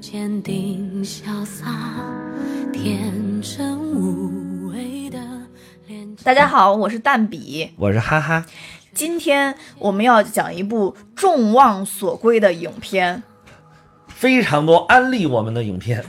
[0.00, 1.66] 坚定潇洒，
[2.72, 5.18] 天真无畏的
[5.86, 7.72] 脸大家好，我是蛋比。
[7.76, 8.46] 我是哈哈，
[8.94, 13.24] 今天我们要讲一部众望所归的影片。
[14.06, 16.02] 非常多安利我们的影片，《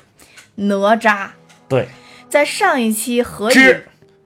[0.55, 1.25] 哪吒》。
[1.67, 1.87] 对，
[2.29, 3.49] 在上一期何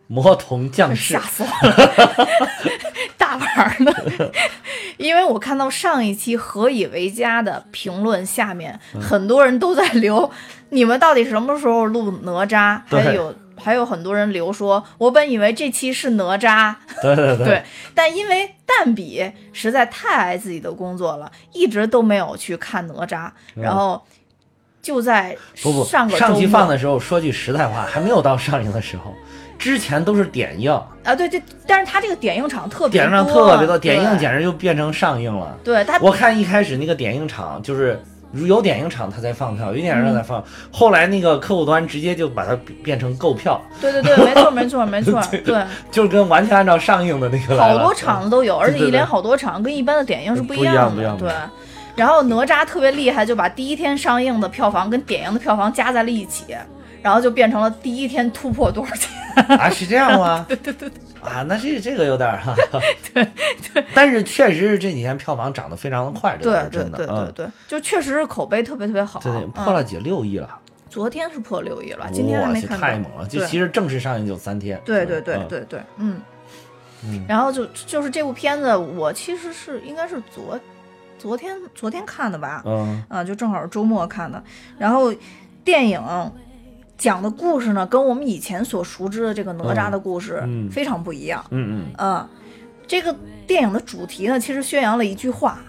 [0.07, 1.13] 魔童降世。
[1.13, 2.27] 吓，死我了，
[3.37, 3.91] 大玩儿呢？
[4.97, 9.01] 因为我看到上一期何以为家的评论下面，嗯。
[9.01, 10.29] 很多人都在留，
[10.69, 12.81] 你们到底什么时候录哪吒？
[12.89, 24.01] 还有还有很多人留说，我本以为这期是哪吒，对对对，但因为蛋比实在太爱自己的工作了，一直都没有去看哪吒，然后
[24.81, 29.13] 就在不不，上上期放的时候，说句实在话，还没有到上映的时候，
[29.63, 30.69] 之前都是点映，
[31.05, 35.57] 啊，对对，但是他这个点映场特别点映场多特别多，点映简直就变成上映了。
[35.63, 37.97] 对他我看一开始那个点映场就是。
[38.47, 40.43] 有点映场他才放票，有点映场才放。
[40.73, 47.55] 后来那个客户端直接就把它变成购票，对对对，没错没错 没错，对，就是跟完全按照上映的那个。
[47.55, 51.95] 好多场子都有，而且一连好多场跟一般的点映是不一样的，一样不一样对。
[51.95, 56.55] 然后哪吒特别厉害，就把第一天上映的票房跟点映的票房加在了一起，
[57.03, 59.11] 然后就变成了第一天突破多少钱。
[59.57, 60.43] 啊，是这样吗？
[60.49, 60.89] 对对对
[61.21, 62.55] 啊，那这这个有点儿哈。
[63.13, 63.27] 对
[63.73, 69.19] 对， 但是确实是这几天票房涨得非常的快，这是对对对真的嗯对，就确实是口碑特别特别好。
[69.19, 70.59] 对破了几六亿了，
[70.89, 72.87] 昨天是破六亿了，今天还没看到。
[72.87, 73.27] 太猛了！
[73.27, 74.79] 就其实正式上映就三天。
[74.85, 76.21] 对对对嗯，对对，嗯。
[77.05, 80.57] 嗯然后就就是这部片子，我其实是应该是昨
[81.17, 84.41] 昨天昨天看的吧，嗯啊，就正好是周末看的。
[84.77, 85.13] 然后
[85.65, 85.99] 电影
[86.97, 91.43] 讲的故事呢，跟我们以前所熟知的这个哪吒的故事非常不一样。
[91.49, 92.29] 嗯嗯嗯，
[92.87, 93.15] 这个
[93.45, 95.59] 电影的主题呢，其实宣扬了一句话，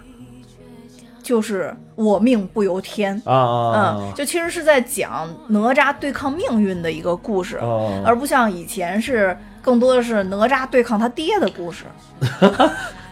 [1.21, 3.21] 就是“我命不由天”。
[3.25, 11.85] 啊啊嗯，就其实是在讲哪吒对抗命运的一个故事，哦，而不像以前是更多的是哪吒对抗他爹的故事。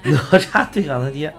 [0.03, 1.34] 哪吒对抗他爹，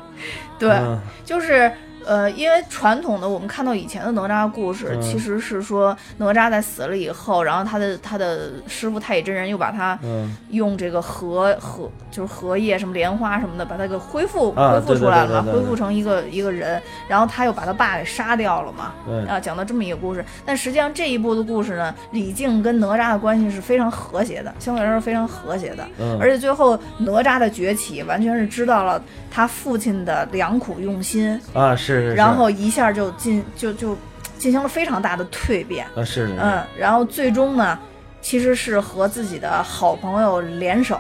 [0.59, 1.71] 对，嗯就是
[2.07, 18.93] 呃，因为传统的我们看到以前的哪吒故事，嗯其实是说哪吒在死了以后，然后他的他的师傅太乙真人又把他嗯用这个荷荷就是荷叶什么莲花什么的把他给恢复、啊恢复出来了恢复成一个一个人，然后他又把他爸给杀掉了嘛，
[19.29, 20.25] 啊，讲到这么一个故事。
[20.45, 25.87] 但实际上这一部的故事呢，李靖跟哪吒的关系是非常和谐的，相对来说非常和谐的。
[25.99, 33.97] 嗯，而且最后哪吒的崛起，完全是知道了他父亲的良苦用心，啊是是，是然后一下就进就就
[34.39, 37.79] 进行了非常大的蜕变，啊是是，嗯，然后最终呢，
[38.21, 40.99] 其实是和自己的好朋友联手，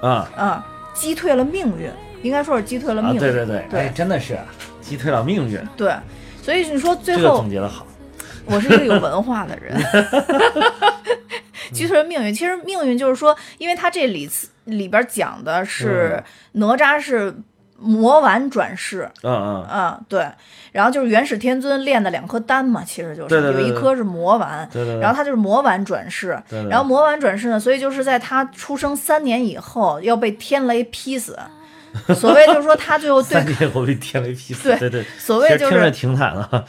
[0.00, 0.62] 啊嗯，
[0.92, 1.90] 击退了命运，
[2.22, 3.80] 应该说是击退了啊命运，对对对，对。
[3.80, 4.38] 哎真的是
[4.80, 5.94] 击退了命运，对。
[6.42, 7.86] 所以你说最这个后总结的好，
[8.44, 9.74] 我是一个有文化的人。
[11.72, 14.30] 击退了命运，其实命运就是说，因为他这里
[14.64, 17.34] 里边讲的是、哪吒是
[17.78, 19.66] 魔丸转世，嗯嗯。
[19.70, 20.26] 嗯，对，
[20.72, 26.40] 然后就是元始天尊炼的两颗丹嘛，其实就是有一颗是魔丸，对对对，然后他就是魔丸转世，
[26.70, 31.38] 然后魔丸转世呢，所以就是在他出生三年以后要被天雷劈死，
[32.14, 36.64] 所谓就是说他最后对三年后被天雷劈死，对对对，所谓就是听着是挺惨的，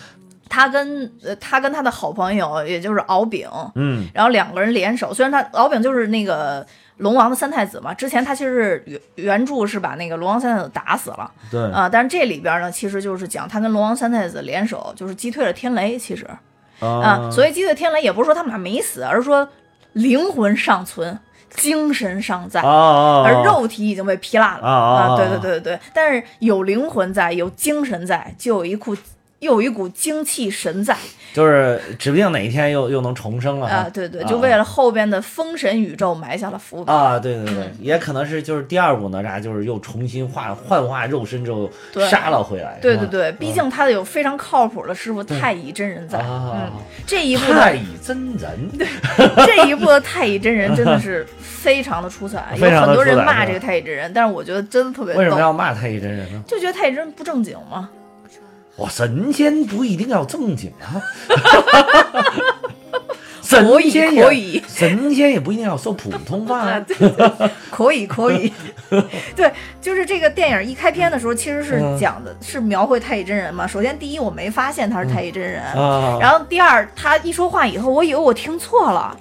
[0.50, 4.08] 他跟呃他跟他的好朋友也就是敖丙，嗯。
[4.14, 6.66] 然后两个人联手，虽然他敖丙就是那个
[6.98, 11.30] 龙王的三太子嘛，之前他其实是原原著是把那个龙王三太子打死了。
[11.52, 11.72] 对。
[11.72, 16.26] 啊、但是这里边呢，其实就是讲他跟龙王三太子联手，就是击退了天雷，其实。
[16.80, 19.48] 啊，所以以击退天雷也不是说他们俩没死，而是说
[19.94, 21.18] 灵魂尚存，
[21.52, 22.62] 精神尚在。
[22.62, 24.68] 而肉体已经被劈烂了。
[24.68, 28.96] 啊对对对对对，但是有灵魂在，有精神在，就有一股
[29.46, 30.98] 又有一股精气神在
[31.34, 33.90] 就是指不定哪一天又又能重生了啊！
[33.94, 36.90] 对对，就为了后边的封神宇宙埋下了伏笔。
[36.90, 41.70] 啊，对对对，嗯也可能是就是第二部哪吒就是又重新化幻化肉身之后
[42.10, 46.20] 杀了回来，对对对，毕竟他有非常靠谱的师傅太乙真人在。
[46.20, 46.72] 啊嗯，，
[47.06, 48.70] 这一部太乙真人，
[49.46, 56.42] 这一部的太乙真人真的是非常的出彩， 有很多人骂这个太乙真人，但是我觉得真的特别为什么，要骂太乙真人呢？
[56.48, 57.90] 就觉得太乙真人不正经嘛。
[58.76, 61.02] 我神仙不一定要正经啊，
[63.48, 64.64] 可以神仙也可以。
[64.68, 66.78] 神仙也不一定要说普通话。
[66.82, 67.32] 对对，
[67.72, 68.52] 可以可以，
[69.36, 69.50] 对，
[69.80, 71.98] 就是这个电影一开篇的时候，其实是嗯。
[71.98, 73.66] 讲的是描绘太乙真人嘛。
[73.66, 79.16] 首先，第一，我没发现他是太乙真人，啊，然后第二，他一说话以后，我以为我听错了，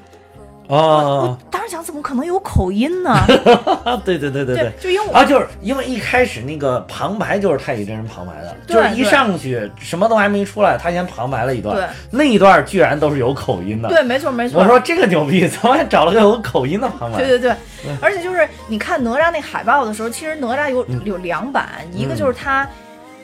[0.69, 3.11] 哦，当时想怎么可能有口音呢？
[3.85, 4.73] 啊，对对对对对。
[4.81, 13.89] 就因为我啊，就是因为一开始那个旁白就是太乙真人旁白的，对就是一上去什么都还没出来，他先旁白了一段对，那一段居然都是有口音的。
[13.89, 14.61] 对，没错没错。
[14.61, 17.19] 我说这个牛逼，怎么还找了个有口音的旁白？
[17.19, 17.55] 对对对，
[18.01, 22.67] 而且就是你看哪吒那海报的时候，其实哪吒有嗯有两版，一个就是他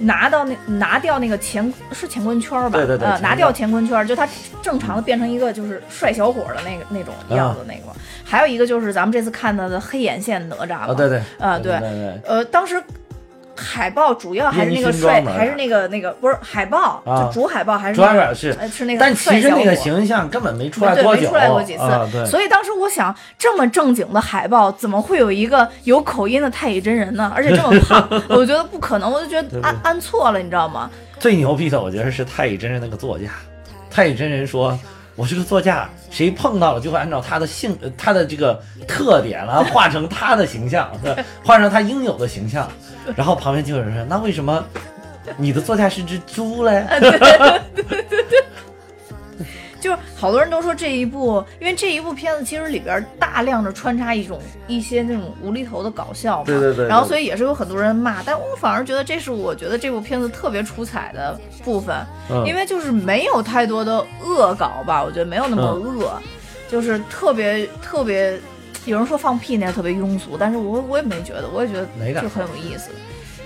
[0.01, 4.27] 拿到那拿掉那个乾是乾坤圈吧，呃，对对对呃拿掉乾坤圈，就他
[4.63, 7.95] 正常的变成一个就是帅小伙的那个那种样子那个，
[8.25, 11.73] 还有一个就是咱们这次看到的黑眼线哪吒嘛，啊，对对，啊对。
[11.73, 12.83] 对对对，呃，当时
[13.57, 27.31] 海报主要还是那个帅，还是那个那个不是海报，啊就主海报还是主那个要是呃是那个但其实那个形象根本没出来对，没多久，出来过几次，啊，所以当时我想，这么正经的海报，怎么会有一个有口音的太乙真人呢？
[27.35, 30.91] 而且这么胖， 我觉得不可能，我就觉得按按错了，你知道吗？
[31.19, 33.27] 最牛逼的，我觉得是太乙真人那个座驾。
[33.91, 34.79] 太乙真人说
[35.17, 40.91] ：“我这个座驾，谁碰到了就会按照他的性、呃他的这个特点了，画成他的形象，
[41.45, 42.67] 画成他应有的形象。”
[43.17, 44.65] 然后旁边就有人说：“那为什么
[45.37, 46.87] 你的座驾是只猪嘞？
[49.81, 56.87] 就是好多人都说这一部，因为这一部片子其实里边大量的穿插一种一些那种无厘头的搞笑嘛，对对对。
[56.87, 61.97] 然后所以也是有很多人骂，但我反而觉得这是我觉得这部片子特别出彩的部分，
[62.31, 62.45] 嗯。
[62.47, 65.99] 因为就是没有太多的恶搞吧，我觉得没有那么嗯。
[65.99, 66.21] 恶，
[66.69, 68.39] 就是特别特别。
[68.85, 71.87] 有人说放屁那样特别庸俗，但是我我也没觉得，我也觉得
[72.21, 72.91] 就很有意思。？”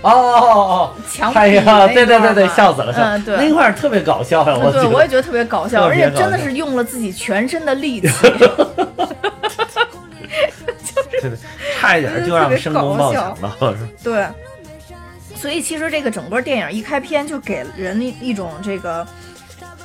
[0.03, 1.33] 哦哦哦强哦！
[1.35, 8.09] 哎呀，逼那对对对对，笑死了，笑嗯，对，那块儿特别搞笑呀，我对，我也觉得特别搞笑，而且真的是用了自己全身的力气。
[11.23, 11.39] 就是，
[11.81, 14.27] 差一点就让申公豹抢到了，对，
[15.35, 19.07] 所以其实这个整个电影一开篇就给人一一种这个。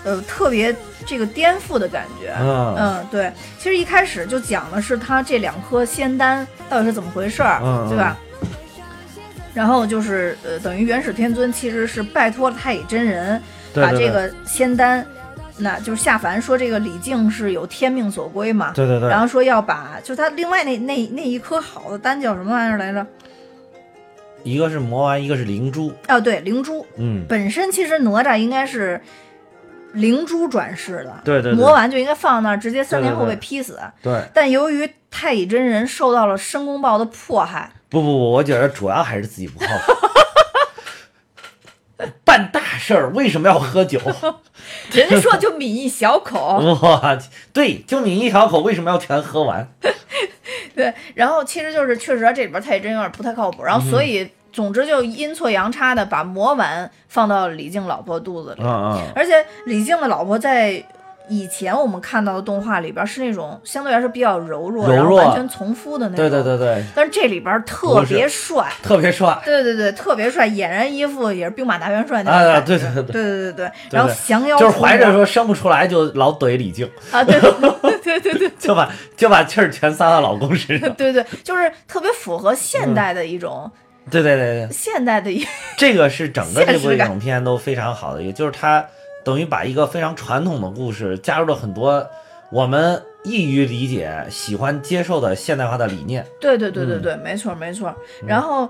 [0.03, 0.75] 呃，特别
[1.05, 8.17] 这个颠覆的感觉，嗯嗯，对，其实一开始就讲的是他这两颗仙丹到底是怎么回事儿，嗯对吧？
[9.53, 13.41] 然后就是呃，等于元始天尊其实是拜托了太乙真人，
[13.73, 15.05] 把这个仙丹，
[15.57, 23.05] 那就是下凡说这个李靖是有天命所归嘛，对对对，然后说要把，就他另外那那那一颗好的丹叫什么玩意儿来着？
[24.43, 26.85] 一个是魔丸，一个是灵珠，哦，对，灵珠。
[26.95, 29.01] 嗯，本身其实哪吒应该是
[29.93, 33.79] 灵珠转世的，对对对魔丸就应该放那儿，直接三年后被劈死。
[34.01, 39.93] 对，但由于太乙真人受到了申公豹的迫害，不不不，我觉得主要还是自己不靠谱。
[42.23, 43.99] 办大事儿为什么要喝酒？
[44.93, 49.67] 人家说就抿一小口， 我去，对，就抿一小口，为什么要全喝完？
[50.73, 59.33] 对，然后其实就是确实这里边太乙真有点不太靠谱，然后所以、总之就阴错阳差的把魔丸放到李靖老婆肚子里，嗯嗯，而且
[59.65, 60.83] 李靖的老婆在
[61.31, 64.95] 以前我们看到的动画里边是那种相对来说比较柔弱，柔弱。
[64.95, 66.27] 然后完全从夫的那种。
[66.27, 72.53] 对对对对，但是这里边特别帅，特别帅对对对，特别帅，俨然一副也是兵马大元帅那种啊！
[72.53, 72.77] 感觉。
[72.77, 72.79] 对。
[72.79, 73.51] 对对对，对对。
[73.51, 77.51] 对对，然后降妖就是怀着说生不出来就老怼李靖，啊，对对
[78.01, 80.91] 对对对 就把就把气儿全撒到老公身上。
[80.97, 83.69] 对对，就是特别符合现代的一种、
[84.11, 85.45] 对对对对，现代的一
[85.77, 88.85] 这个是整个这部影片都非常好的一个，就是它
[89.23, 92.05] 等于把一个非常传统的故事加入了很多
[92.51, 96.25] 我们易于理解、喜欢接受的现代化的理念。
[96.39, 97.93] 对对对对嗯对，没错没错。
[98.25, 98.67] 然后，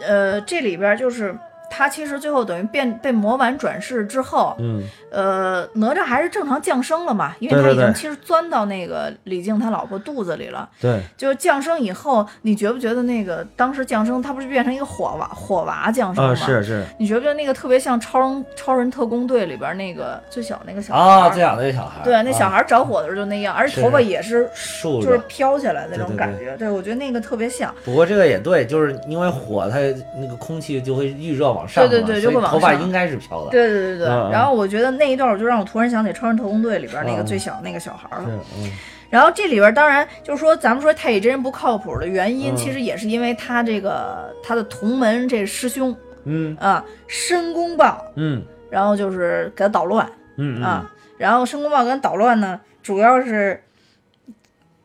[0.00, 1.36] 呃，这里边就是
[1.70, 10.68] 他其实最后等于变被魔丸转世之后，嗯，呃，哪吒还是正常降生了嘛，因为他已经其实钻到那个李靖他老婆肚子里了。
[10.80, 16.32] 对，就是降生以后，你觉不觉得那个当时降生，他不是变成一个火娃火娃降生吗？
[16.32, 25.06] 啊，是是你觉不觉得那个特别像超人超人特工队里边那个最小那个小孩啊，最小那个小孩儿，对，那小啊孩着火的时候就那样，而且头发也是竖着。
[25.06, 26.56] 就是飘起来的那种感觉。
[26.56, 27.74] 对我觉得那个特别像。
[27.84, 29.78] 不过这个也对，就是因为火，它
[30.18, 33.50] 那个空气就会预热往上，对对对就会往上头发应该是飘的。
[33.50, 38.28] 对对对对，然后我觉得那一段我就让我突然想起《超人特工队》里边那个嗯最小那个小孩儿了。
[38.28, 38.72] 是，嗯，
[39.10, 53.62] 然后这里边当然就是说，咱们说太乙真人不靠谱的原因，嗯其实也是因为他这个他的同门这师兄嗯啊申公豹，嗯然后就是给他捣乱嗯嗯啊，然后申公豹跟他捣乱呢，主要是。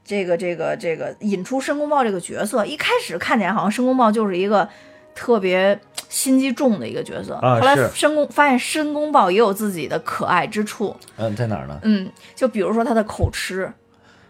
[0.08, 4.70] 这个这个这个引出申公豹这个角色，一开始看起来好像申公豹就是一个
[5.16, 5.80] 特别
[6.16, 11.78] 心机重的一个角色，啊后来申公发现申公豹也有自己的可爱之处，嗯，在哪儿呢？
[11.84, 13.70] 嗯，就比如说他的口吃，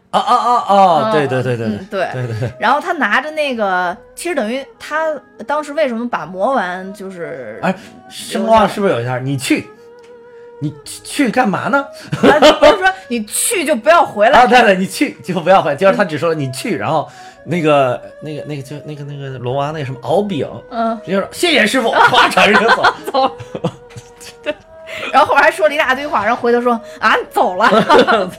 [0.09, 1.01] 啊啊啊啊！
[1.03, 5.13] 嗯对对对对嗯对对对对，然后他拿着那个，其实等于他
[5.45, 7.75] 当时为什么把魔丸就是，哎，
[8.09, 9.19] 申公豹是不是有一下？
[9.19, 9.67] 你去，
[10.59, 11.85] 你去去干嘛呢？
[12.23, 17.07] 啊不是说你去就不要回来啊，对对，你去就不要回来，结果他只说了你去，然后
[17.45, 22.83] 那个那个那个就那个那个龙王那个什么敖丙，嗯，直接说谢谢师傅，哗转身就走。
[23.13, 23.37] 走。
[24.43, 24.53] 对，
[25.13, 27.69] 然后后面还说了一大堆话，然后回头说啊走了。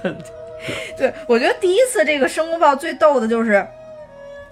[0.99, 3.67] 对，我觉得第一次这个申公豹最逗的就是。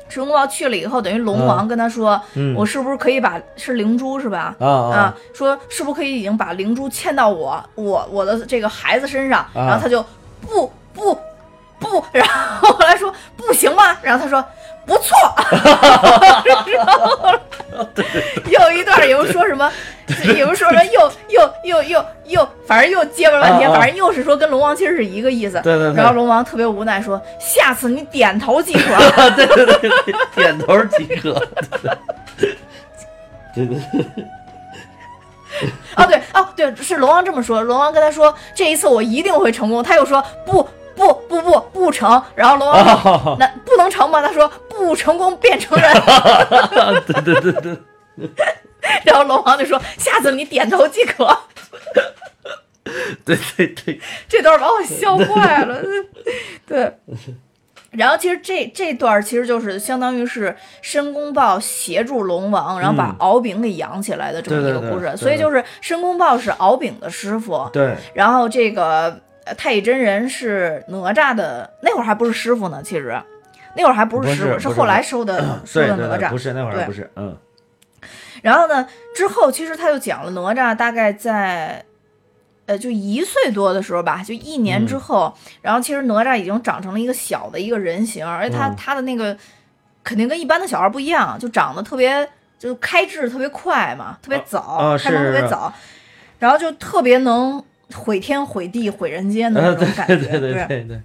[0.06, 4.54] 申公豹去了以后，等于龙王跟他说：“嗯我是不是可以把是灵珠是吧？
[4.60, 10.04] 啊啊啊，说是不是可以已经把灵珠嵌到我我我的这个孩子身上？”然后他就
[10.42, 11.18] 不不
[11.78, 13.96] 不， 然后后来说不行吗？
[14.02, 14.44] 然后他说
[14.86, 15.16] 不错。
[16.72, 17.38] 然后
[18.46, 19.70] 又一段又说什么，
[20.36, 25.60] 又说什么又又又又又，反正又结巴了半天，反正又是说跟龙王其实是一个意思。
[25.62, 28.94] 对对对然后龙王特别无奈说：“下次你点头即可。
[29.34, 31.32] ”对对对对，点头即可。
[33.54, 34.24] 对对对，
[35.96, 37.62] 哦对哦对，是龙王这么说。
[37.62, 45.92] 龙王跟他说：“这一次我一定会成功。”他又说：“不不不不不成。”然后龙王说：“哦那不能成吗？”他说：“不成功变成人。
[47.06, 47.78] 对对对对，”
[49.04, 51.36] 然后龙王就说：“下次你点头即可。
[53.24, 55.80] 对对对，” 这段把我笑坏了。
[56.66, 56.92] 对。
[57.90, 65.16] 然后其实这这段其实就是相当于是申公豹协助龙王，然后把嗯敖丙给养起来的这么一个故事。
[65.16, 69.20] 所以就是申公豹是敖丙的师傅，对然后这个呃
[69.56, 73.20] 太乙真人是哪吒的，那会儿还不是师傅呢，其实
[73.76, 76.30] 那会儿还不是师傅，是后来收的 收的哪吒。
[76.30, 77.36] 不是那会儿对不是，嗯
[78.42, 81.84] 然后呢，之后其实他就讲了哪吒大概在。
[82.66, 89.36] 呃，就一岁多的时候吧，就一年嗯之后，然后其实哪吒已经长成了一个小的一个人形，而且他、嗯他的那个
[90.02, 92.26] 肯定跟一般的小孩不一样，就长得特别，
[92.58, 95.70] 就开智特别快嘛，特别早，啊开蒙特别早，
[96.38, 100.66] 然后就特别能毁天毁地毁人间的那种感觉，对对对。
[100.66, 101.00] 对对，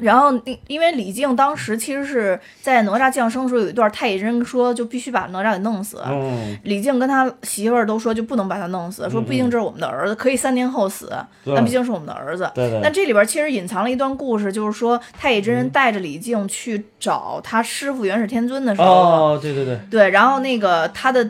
[0.00, 6.00] 然后因因为李靖当时其实是在哪吒降生的时候有一段太乙真人说就必须把哪吒给弄死。
[6.06, 11.12] 嗯，李靖跟他媳妇儿都说就不能把他弄死，说毕竟这是我们的儿子，可以三年后死，
[11.54, 12.50] 但毕竟是我们的儿子。
[12.54, 12.80] 对对。
[12.82, 21.28] 但这里边其实隐藏了一段故事，就是说太乙真人带着李靖去找他师傅元始天尊的时候，哦，对对对，对，然后那个他的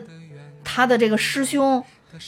[0.63, 1.83] 他的这个师兄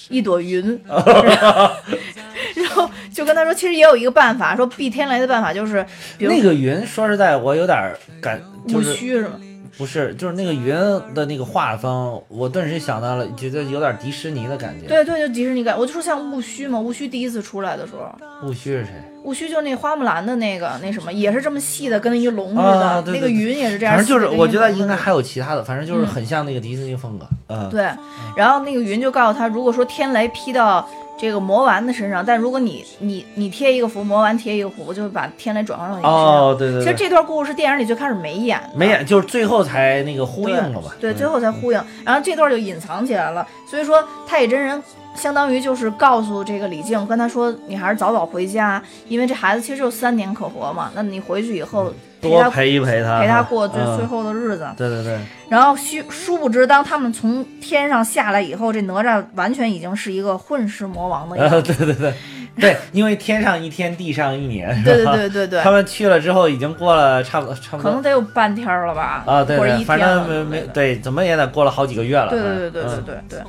[0.10, 5.86] 一朵云， 然后就跟他说，其实也有一个办法，说避天雷的办法就是，
[6.17, 7.77] 比如那个云，说实在，我有点
[8.22, 9.39] 感，就戊是戌是吗？
[9.77, 10.73] 不是，就是那个云
[11.13, 18.11] 的那个画风，我顿时想到了，觉得有点迪士尼的感觉。，对对，就迪士尼感，我就说像戊戌嘛，戊戌第一次出来的时候，
[18.47, 18.91] 戊戌是谁？
[19.23, 27.27] 戊戌就是那花木兰的那个那什么，也是这么细的，跟一个龙似的，啊对对那个云也是这样反正就是，我觉得应该还有其他的，反正就是嗯很像那个迪士尼风格。
[27.47, 27.89] 嗯，对，
[28.35, 30.88] 然后那个云就告诉他，如果说天雷劈到
[31.19, 36.13] 这个魔丸的身上，但如果你你你贴一个符，魔丸贴一个符，就会把天雷转化到你身上。
[36.13, 40.95] 哦，对对对，其实这段故事电影里最开始没演的，没演，就是最后才那个呼应了吧？
[40.99, 43.45] 对，嗯最后才呼应，然后这段就隐藏起来了。
[43.69, 44.81] 所以说太乙真人
[45.13, 54.67] 相当于就是告诉这个李靖，跟他说你还是早早回家，因为这孩子其实就三年可活嘛，那你回去以后多陪一陪他，陪他过最嗯最后的日子。
[54.77, 61.73] 对对对，然后殊殊不知，当他们从天上下来以后，这哪吒完全已经是一个混世魔王的 样呃，子。
[61.73, 62.13] 对对对
[62.59, 72.29] 对，因为天上一天，地上一年，对对对对对他，们去了之后，已经过了差不多差不多可能得有半天儿了吧，啊，对对，反正没没对，怎么也得过了好几个月了。
[72.29, 73.39] 对对对对对嗯对对。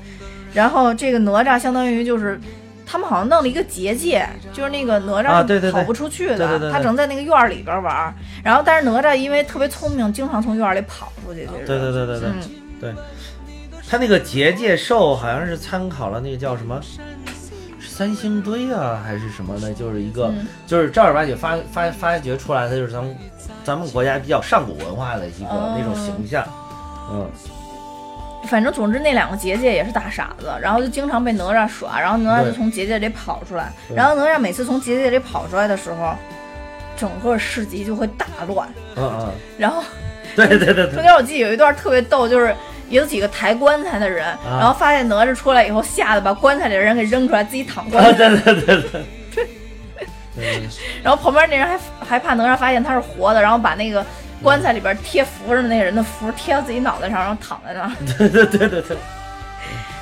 [0.52, 2.40] 然后这个哪吒相当于就是。
[2.90, 8.12] 他们好像弄了一个结界，就是那个哪吒跑不出去的，对对对对他只能在那个院儿里边玩儿。
[8.42, 11.46] 然后，但是哪吒因为特别聪明，经常从院儿里跑出去。
[11.46, 12.40] 就是对对对对对嗯，
[12.80, 12.94] 对，
[13.88, 16.80] 他那个结界兽好像是参考了那个叫什么？
[17.80, 19.72] 三星堆啊，还是什么的？
[19.72, 23.16] 就是一个，嗯就是正儿八经发发发掘出来的，就是咱们
[23.62, 26.44] 咱们国家比较上古文化的一个、哦那种形象。
[27.12, 27.30] 嗯，
[28.44, 36.14] 反正总之那两个结界也是大傻子，然后就经常被哪吒耍，然后哪吒就从结界里跑出来，然后哪吒每次从结界里跑出来的时候，
[36.96, 38.68] 整个市集就会大乱。
[38.96, 39.82] 嗯嗯，然后
[40.34, 42.54] 对对对对，中间我记得有一段特别逗，就是
[42.88, 49.06] 有几个抬棺材的人，啊然后发现哪吒出来以后，吓得把棺材里的人给扔出来，自己躺棺啊材，对对对对对。
[50.36, 50.62] 对
[51.02, 54.04] 然后旁边那人还还怕哪吒发现他是活的，然后把那个
[54.42, 57.90] 棺材里边贴符上的那个人的符贴到自己脑袋上，然后躺在那儿。
[58.18, 58.96] 对对对对对，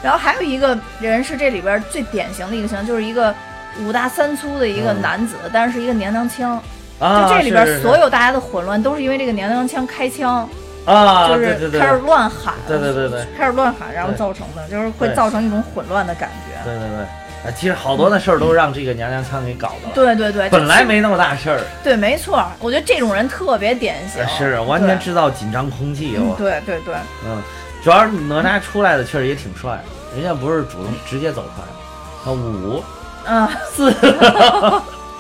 [0.03, 3.35] 然后还有一个人是这里边最典型的一个形象，就是一个
[3.81, 5.03] 五大三粗的一个嗯。
[5.03, 6.61] 男子，但是是一个娘娘腔。
[7.01, 10.49] 啊，就这里边所有大家的混乱，都是因为这个娘娘腔开枪，
[10.85, 13.25] 啊，就是开始乱喊，对对对对。
[13.39, 16.59] 开始乱喊，然后造成的，就是会造成一种混乱的感觉。
[16.65, 17.07] 对对对，
[17.45, 19.95] 啊，其实好多的事儿都让这个娘娘腔给搞的了。
[19.95, 26.19] 对对对，本来没那么大事儿，对，没错，我觉得这种人特别典型，是完全制造紧张空气。
[26.37, 27.41] 对对对，嗯，
[27.83, 29.81] 主要是哪吒出来的确实也挺帅，
[30.15, 32.83] 人家不是主动直接走出来，啊五
[33.25, 33.93] 嗯，四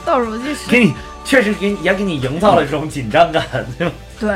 [0.04, 0.94] 倒数计时，给你
[1.24, 3.44] 确实给你也给你营造了这种紧张感，
[3.78, 3.94] 对吧？
[4.18, 4.30] 对。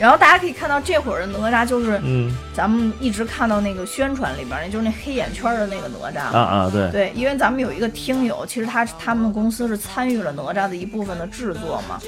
[0.00, 6.34] 然后大家可以看到，这会儿的哪吒就是嗯咱们一直看到那个宣传里边儿，那就是那黑眼圈儿的那个哪吒。
[6.34, 12.00] 啊啊对，对，因为咱们有一个听友，其实他他们公司是参与了哪吒的一部分的制作嘛。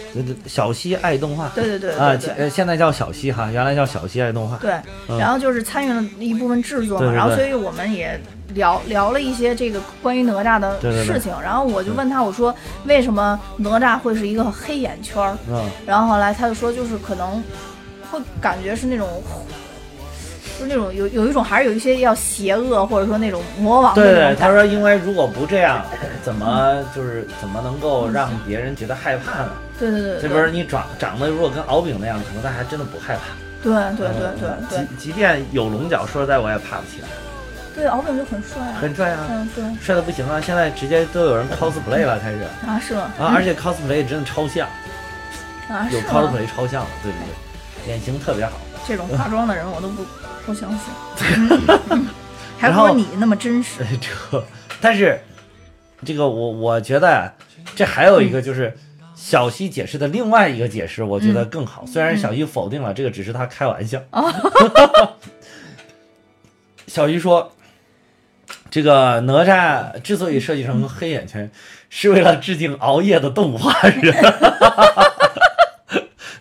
[0.47, 1.49] 小西爱动画。
[1.55, 2.19] 对对对啊，
[2.51, 4.57] 现在叫小西哈，原来叫小西爱动画。
[4.57, 4.73] 对，
[5.09, 8.21] 嗯然后就是参与了一部分制作嘛，然后所以我们也
[8.55, 15.37] 聊聊了一些这个关于哪吒的对对对事情，然后我就问他，我说为什么哪吒会是一个黑眼圈儿？
[15.49, 17.43] 嗯，然后后来他就说，就是可能
[18.15, 19.23] 会感觉是那种。
[20.57, 24.37] 就是那种有有一种还是有一些要邪恶或者说那种魔王对对。
[24.37, 25.85] 他说因为如果不这样，
[26.23, 29.51] 怎么就是怎么能够让别人觉得害怕呢？
[29.81, 33.23] 对对对对，这不是你长长得如果跟敖丙那样，可能大家真的不害怕。
[33.65, 37.09] 对对对对嗯对即即便有龙角，说实在我也爬不起来，
[37.75, 40.41] 对，敖丙就很帅啊，很帅啊，嗯对帅的不行啊！
[40.41, 43.11] 现在直接都有人 cosplay 了，开始啊是吗？
[43.19, 44.69] 啊，而且 cosplay 真的超像，
[45.69, 47.27] 有啊有？cosplay 超像了，对不对，
[47.87, 48.53] 脸型特别好。
[48.87, 50.05] 这种化妆的人我都不
[50.47, 50.79] 不相信，
[51.91, 52.07] 嗯
[52.59, 53.85] 还不如你那么真实。
[54.01, 54.45] 这，
[54.81, 55.21] 但是
[56.05, 57.33] 这个我我觉得啊
[57.75, 58.77] 这还有一个就是
[59.15, 61.85] 小西解释的另外一个解释，我觉得更好。
[61.87, 64.01] 虽然小西否定了这个只是他开玩笑，
[66.87, 67.51] 小西说。
[68.71, 71.49] 这个哪吒之所以设计成黑眼圈，
[71.89, 74.13] 是为了致敬熬夜的动画人。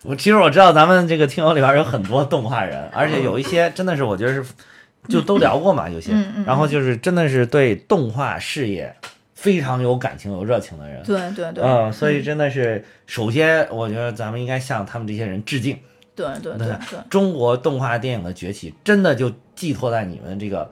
[0.04, 4.46] 我其实我知道咱们这个听友里边有很多动画人，而且有一些真的是我觉得是，
[5.08, 6.14] 就都聊过嘛，有些
[6.46, 8.94] 然后就是真的是对动画事业
[9.34, 11.02] 非常有感情、有热情的人。
[11.04, 15.78] 对对对，嗯，所以真的是，首先我觉得咱们应该向他们这些人致敬。
[16.16, 20.70] 对对对对，中国动画电影的崛起，真的就寄托在你们这个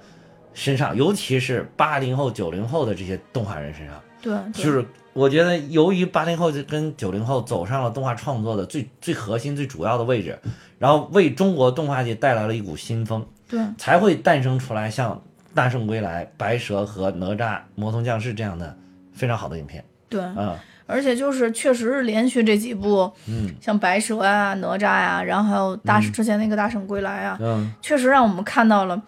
[0.53, 3.95] 身上，尤其是八零后、九零后的这些动画人身上。
[4.21, 10.39] 对，对就是我觉得，由于八零后跟九零后走上了动画创作的最最核心、最主要的位置，
[10.79, 13.59] 然后为中国动画界带来了一股新风，对。
[13.77, 15.15] 才会诞生出来像
[15.53, 18.75] 《大圣归来》《白蛇》和《哪吒魔童降世》这样的
[19.13, 19.83] 非常好的影片。
[20.07, 20.57] 对，嗯。
[20.87, 23.53] 而且就是确实是连续这几部，嗯。
[23.59, 29.01] 像白蛇啊、哪吒呀，然后还有大之前那个大圣归来啊，嗯，确实让我们看到了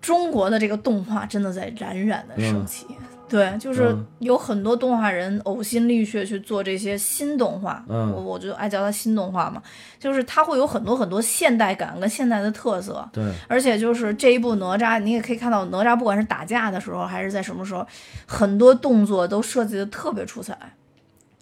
[0.00, 2.86] 中国的这个动画真的在冉冉的升起。
[3.32, 4.06] 对，就是嗯。
[4.18, 8.12] 有很多动画人呕心沥血去做这些新动画，嗯。
[8.12, 9.62] 我我就爱叫它新动画嘛，
[9.98, 17.86] 就是它会有很多很多现代感跟现代的特色，对，而且就是这一部哪吒，你也可以看到哪吒不管是打架的时候还是在什么时候，
[18.26, 20.54] 很多动作都设计的特别出彩。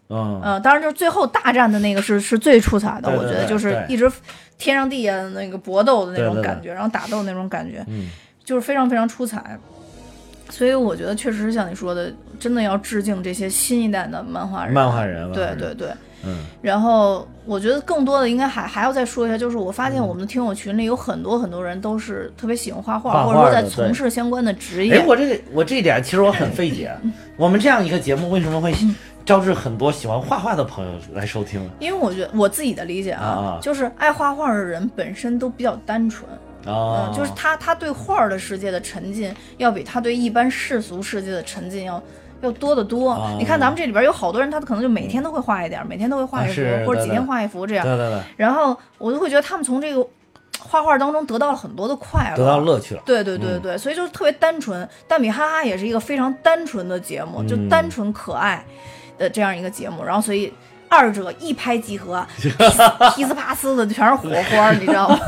[0.08, 0.40] 嗯。
[0.44, 4.10] 呃，当然就是最后大战的那个是是最出彩的，对对我觉得就是一直
[4.56, 8.08] 天上地下的那个搏斗的那种感觉，然后打斗那种感觉，嗯。
[8.42, 9.58] 就是非常非常出彩。
[10.50, 14.74] 所以我觉得确实是像你说的，真的要致敬这些新一代的漫画人。
[14.74, 15.88] 漫画人，对对对。
[16.22, 24.98] 嗯然后我觉得更多的应该还还要再说一下，就是我发现我们的听友群里有很多很多人都是特别喜欢画画，画画或者说在从事相关的职业。
[24.98, 26.94] 哎，我这个我这一点其实我很费解，
[27.38, 28.74] 我们这样一个节目为什么会
[29.24, 31.58] 招致很多喜欢画画的朋友来收听？
[31.78, 36.28] 因为我觉得我自己的理解啊啊就是爱画画的人本身都比较单纯。
[36.66, 42.02] 哦嗯，就是他他对画儿的世界的沉浸，要比他对一般世俗世界的沉浸要
[42.42, 43.12] 要多得多。
[43.12, 47.84] 哦你看咱们这里边有好多人，他可能就每天都会画一点儿，每天都会画一幅，啊或者几天画一幅这样。
[47.84, 50.06] 对对对，然后我就会觉得他们从这个
[50.58, 53.02] 画画当中得到了很多的快乐，得到乐趣了。
[53.06, 54.86] 对对对嗯对，所以就是特别单纯。
[55.08, 58.62] 但米哈哈也是一个非常单纯的节目，就嗯单纯可爱
[59.16, 60.04] 的这样一个节目。
[60.04, 60.52] 然后所以
[60.90, 62.82] 二者一拍即合，噼斯
[63.16, 65.18] 噼斯啪斯的全是火花，你知道吗？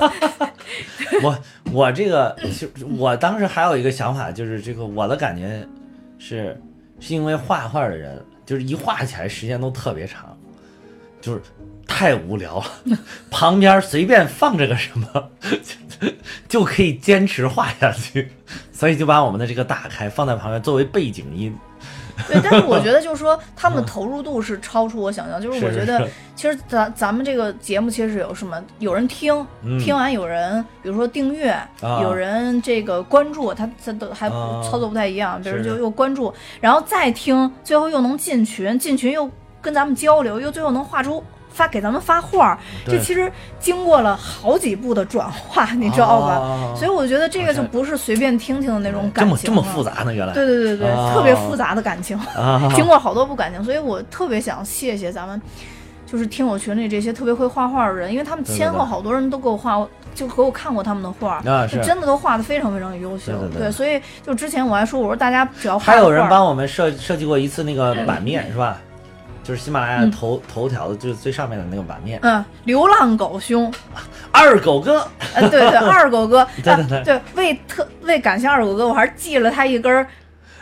[1.23, 1.39] 我
[1.73, 5.65] 我这个就我当时还有一个想法，就是这个我的感觉
[6.19, 6.61] 是
[6.99, 10.37] 是因为画画的人，就是一画起来时间都特别长，
[11.21, 11.41] 就是
[11.87, 12.99] 太无聊了，
[13.31, 15.31] 旁边随便放着个什么
[16.01, 16.09] 就
[16.49, 18.33] 就可以坚持画下去，
[18.73, 21.57] 所以就把我们的这个打开放在旁边作为背景音。
[22.29, 31.57] 对，但是我觉得就是说他们的投入度是超出我想象，就是我觉得其实咱咱们这个节目其实有什么，有人听，嗯听完有人比如说订阅，
[32.03, 39.31] 有人这个关注，他他都还操作不太一样，比如就又关注，然后再听，最后又能进群，进群又
[39.61, 46.37] 跟咱们交流，又最后能画出发给咱们发画儿，这其实经过了好几步的转化，你知道吧？
[46.37, 49.83] 哦所以我觉得这个就不是随便听听的那种感情这么这么复。
[49.83, 50.15] 杂呢？
[50.15, 55.41] 原来对对对对，哦特别复杂的感情，啊，经过好多部感情，所以我特别想谢谢咱们，
[56.07, 63.33] 就是听友群里这些特别会画画的人，因为他们对对先后好多人都给我画，就给我看过他们的画，啊是真的都画的非常非常优秀。
[63.33, 68.79] 对对对所以就之前我还说，我说大家只要画还有人帮我们设设计过一次那个版面是吧？
[69.43, 72.19] 就是喜马拉雅头、头条的，就是最上面的那个版面。
[72.23, 73.73] 嗯，流浪狗兄，
[74.31, 80.07] 二狗哥，呃，对对， 二狗哥，对对对啊对，为特为感谢二狗哥，我还是寄了他一根儿，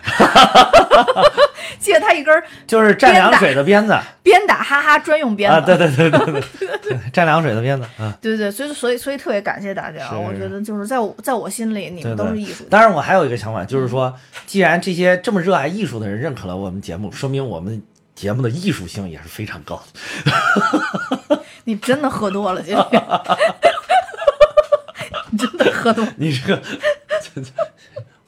[1.78, 3.98] 寄了他一根儿就是蘸凉水的鞭子。
[4.22, 5.56] 鞭打哈哈专用鞭子。
[5.56, 6.40] 啊，对对对对对，
[6.82, 8.14] 对蘸凉水的鞭子啊。
[8.20, 12.70] 对对，所以所以所以特别感谢大家，是我觉得就是在我在我心里，你们都是艺术家。
[12.70, 14.14] 当然，我还有一个想法，就是说，
[14.46, 17.82] 既然这些这么热爱艺术的人认可了我们节目，说明我们
[18.20, 21.42] 节目的艺术性也是非常高的。
[21.64, 23.02] 你真的喝多了，今天，
[25.32, 26.62] 你真的喝多了， 你这个，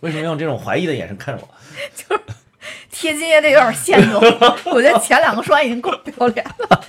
[0.01, 1.49] 为什么用这种怀疑的眼神看着我？
[1.95, 2.23] 就是
[2.91, 4.19] 贴金也得有点限度。
[4.71, 6.85] 我觉得前两个说完已经够不要脸了。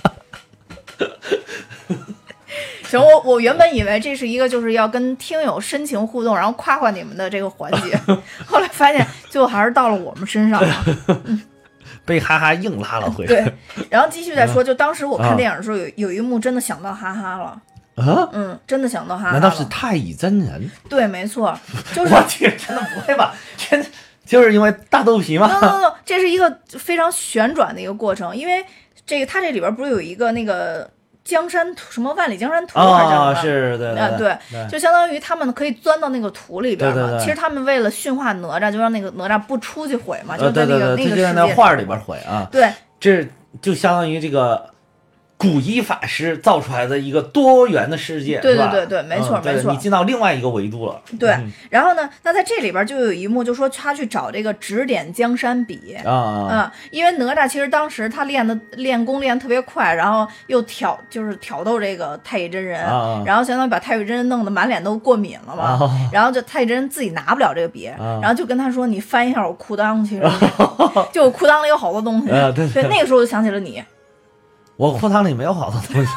[2.84, 8.00] 行，我我原本以为这是一个就是要跟听友深情互动，然后夸夸你们的这个环节，
[8.46, 10.84] 后来发现最后还是到了我们身上了。
[12.04, 13.28] 被哈哈硬拉了回来。
[13.28, 13.54] 对，
[13.90, 17.60] 然后继续再说，就当时我啊看电影的时候，有有一幕真的想到哈哈了，
[17.96, 18.28] 啊？
[18.32, 19.32] 嗯，真的想到哈哈。
[19.32, 20.70] 难道是太乙真人？
[20.88, 21.58] 对，没错，
[21.92, 23.34] 就是 我去，真的不会吧？
[23.56, 23.88] 真的
[24.24, 28.64] 就是因为大肚皮吗 no 吗？no no，这是一个非常旋转的一个过程，因为
[29.06, 30.90] 这个它这里边不是有一个那个
[31.24, 33.34] 江山图什么万里江山图还是叫什哦，么？
[33.40, 37.18] 是，对啊，对对，就相当于他们可以钻到那个土里边嘛。
[37.18, 41.54] 其实他们为了驯化哪吒，就让那个哪吒不出去毁嘛，就在那个、那个世界。
[41.54, 43.26] 画里边毁啊，对这
[43.62, 44.68] 就相当于这个
[45.44, 49.70] 古一法师造出来的一个多元的世界，对对对对没错嗯没错。
[49.70, 51.00] 你进到另外一个维度了。
[51.18, 55.96] 对嗯，然后呢，那在这里边就有一幕，就说他去找这个指点江山笔。
[56.04, 62.80] 嗯，因为哪吒其实当时他练的练功练得特别快，然后又挑就是挑逗这个太乙真人，
[63.24, 65.90] 然后相当于把太乙真人弄得满脸都过敏了嘛，啊。
[66.12, 68.18] 然后就太乙真人自己拿不了这个笔，啊。
[68.22, 70.20] 然后就跟他说：“你翻一下我裤裆去，
[71.12, 72.28] 就我裤裆里有好多东西。
[72.28, 73.82] 对那个时候我就想起了你，
[74.76, 76.12] 我裤裆里没有好多东西，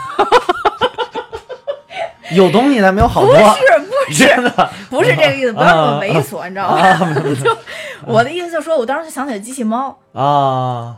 [2.35, 6.77] 有东西但没有好多不，是不是真的不是这个意思，不要那么猥琐，你知道吗？
[6.79, 7.57] 啊 就
[8.05, 10.95] 我的意思就是说，我当时就想起了机器猫，啊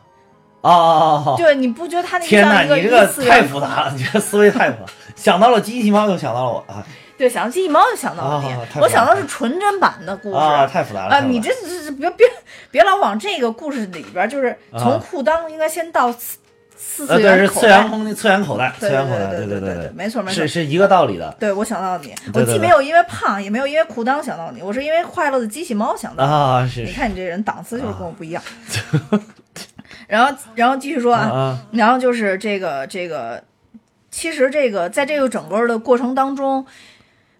[0.61, 1.35] 啊啊！
[1.37, 4.91] 对，你不觉得它那个天哪，像一个你这个太复杂了，你这思维太复杂。
[5.15, 6.83] 想到了机器猫，就想到了我啊
[7.17, 12.25] 对，想到机器猫就想到了你，我想到是纯真版的故事啊，太复杂了啊，你这这这别别
[12.71, 16.13] 别老往这个故事里边，就是从啊裤裆应该先到
[16.81, 17.59] 四次元口袋。
[17.61, 20.47] 次元空间次元口袋，次对元口袋，对对对对对，没错没错是。
[20.47, 26.31] 是一个道理的对，我想到你，我既没有因为胖，也没有因为裤裆想到你，我是因为快乐的机器猫想到你。
[26.31, 28.41] 啊，是是你看你这人档次就是跟我不一样。
[30.07, 33.43] 然后，然后继续说啊然后就是这个这个，
[34.09, 36.65] 其实这个在这个整个的过程当中，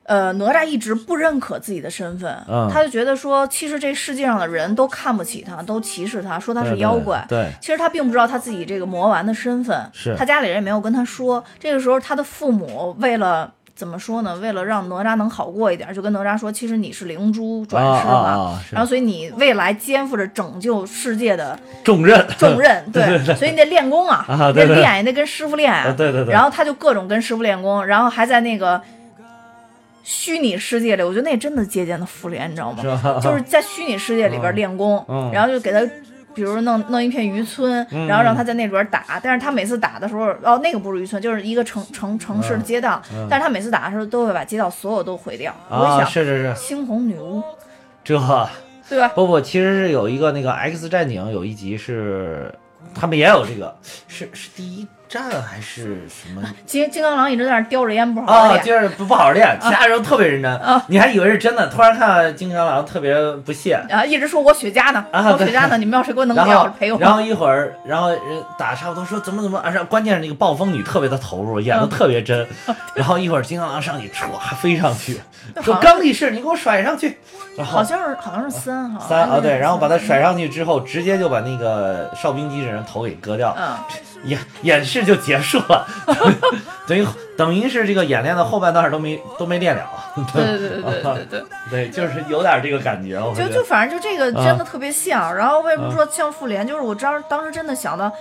[0.10, 2.68] 呃，哪吒一直不认可自己的身份，嗯。
[2.74, 7.24] 他就觉得说，其实这世界上的人都看不起他，都歧视他，说他是妖怪。
[7.30, 10.16] 对，其实他并不知道他自己这个魔丸的身份，是。
[10.18, 11.44] 他家里人也没有跟他说。
[11.60, 14.36] 这个时候，他的父母为了怎么说呢？
[14.38, 22.28] 为了让哪吒能好过一点，就跟哪吒说，其实你是灵珠转世嘛，啊啊啊然后所以你未来肩负着拯救世界的重任。
[22.38, 24.76] 重任， 对，所以你得练功啊，啊对对。
[24.76, 25.90] 得练，你得跟师傅练啊。
[25.90, 26.34] 啊，对对对。
[26.34, 28.82] 然后他就各种跟师傅练功，然后还在那个
[30.04, 32.82] 虚拟世界里，我觉得那真的借鉴了复联，你知道吗？
[32.82, 32.88] 是？
[33.28, 35.32] 就是在虚拟世界里边练功，嗯。
[35.34, 35.80] 然后就给他。
[36.36, 45.54] 比如弄弄一片渔村，然后让他在那里边打，但是他每次打的时候，哦，那个不是渔村，就是一个城城城市的街道，但是他每次打的时候都会把街道所有都毁掉。
[45.70, 47.44] 我想，是是是，猩红女巫，
[48.04, 48.18] 这。
[48.88, 49.08] 对吧？
[49.16, 52.54] 不不，其实是有一个那个 X 战警有一集是
[52.94, 53.76] 他们也有这个，
[54.08, 56.42] 是是第一站还是什么？
[56.68, 60.56] 金金刚狼一直在那叼着烟不好练，就是不不好好练，其他人都特别认真。
[60.58, 65.32] 啊，你还以为是真的，突然看到金刚狼特别不屑，啊，一直说我雪茄呢，啊对。
[65.32, 67.00] 我雪茄呢，你们要谁给我弄掉陪我。
[67.00, 68.20] 然后一会儿，然后人
[68.60, 72.48] 打差不多说怎么怎么，而且关键是那个暴风女特别的投入，演的嗯特别真。
[72.94, 74.28] 然后一会儿金刚狼上去歘
[74.62, 75.20] 飞上去，
[75.64, 77.18] 说刚力士你给我甩上去，
[77.58, 83.74] 然后好像是好像是三哈，三啊对，然后把他他甩上去之后，直接就把那个哨兵机器人头给割掉，嗯，
[84.24, 85.88] 演演示就结束了，
[86.88, 87.06] 等于
[87.38, 89.90] 等于是这个演练的后半段都没都没练了。
[90.34, 95.34] 对对对对对对 对，就是有点这个感觉，就就反正就这个啊真的特别像。
[95.36, 96.68] 然后为什么说像复联？
[96.68, 98.12] 就是我当当时真的想到，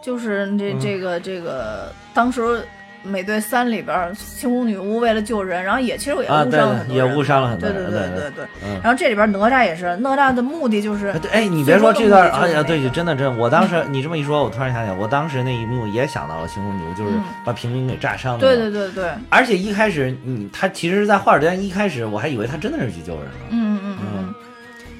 [0.00, 2.66] 就是这嗯这个这个当时。
[3.08, 8.44] 美队三里边儿，猩红女巫为了救人，然后也其实也啊，误对伤了很多也误伤了很多对人，对对对对。
[8.64, 8.80] 嗯。
[8.82, 18.40] 然后这里边哪吒也是，哪吒的目的就是哎你别说这段，哎呀，对，就真的真，我当时你这么一说，我突然想起来，我当时那一幕也想到了猩红女巫，就是嗯把平民给炸伤了。
[18.40, 18.68] 对对。
[18.70, 23.32] 对对，而且一开始，嗯，他其实，在画尔街一开始，我还以为他真的是去救人了。
[23.50, 24.34] 嗯嗯嗯嗯，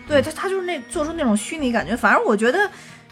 [0.08, 2.58] 对他他就是那做出那种虚拟感觉，反正我觉得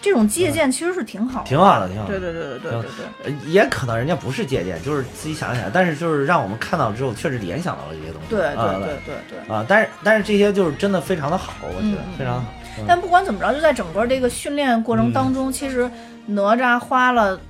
[0.00, 1.48] 这种借鉴其实是挺好的。
[1.48, 2.18] 挺好的，挺好的。
[2.18, 2.82] 对对对对对
[3.24, 8.28] 对也可能人家不是借鉴，就是自己想起来，但是就是让我们看到之后，确实联想到了这些东西。
[8.28, 9.54] 对啊对对对对。
[9.54, 12.48] 啊，但是但是这些就是真的非常的好，我觉得非常好。
[12.60, 15.90] 嗯但不管怎么着，就在整个这个训练过程当中，其实
[16.26, 17.40] 哪吒花了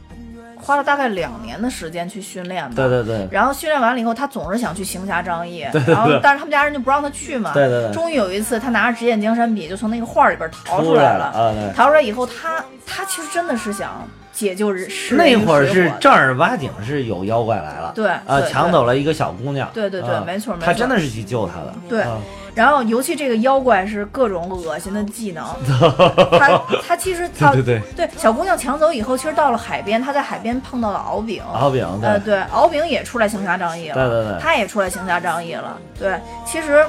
[0.67, 2.73] 花了大概两年的时间去训练吧。
[2.75, 3.29] 对对对。
[3.31, 7.53] 然后训练完了以后，他总是想去行侠仗义，然后但是他们家人就不让他去嘛。
[7.55, 7.93] 对对对。
[7.93, 11.27] 终于有一次，他拿着指点江山笔就从那个画里边逃出出来了。
[11.27, 11.73] 啊，对。
[11.73, 18.51] 逃出来以后，他他其实真的是想解救人世人那会儿是正儿八经是有妖怪来了，对啊，对。
[18.51, 20.67] 抢走了一个小姑娘，对对对啊没错没错。
[20.67, 22.03] 他真的是去救她的，对。
[22.03, 22.19] 啊
[22.57, 25.45] 然后，尤其这个妖怪是各种恶心的技能，
[26.39, 36.85] 他他其实他对对对小姑娘抢走以后，其实到了海边，他在海边碰到了敖丙，敖丙呃，对，对，敖丙也出来行侠仗义了，对对对他也出来行侠仗义了，对，其实。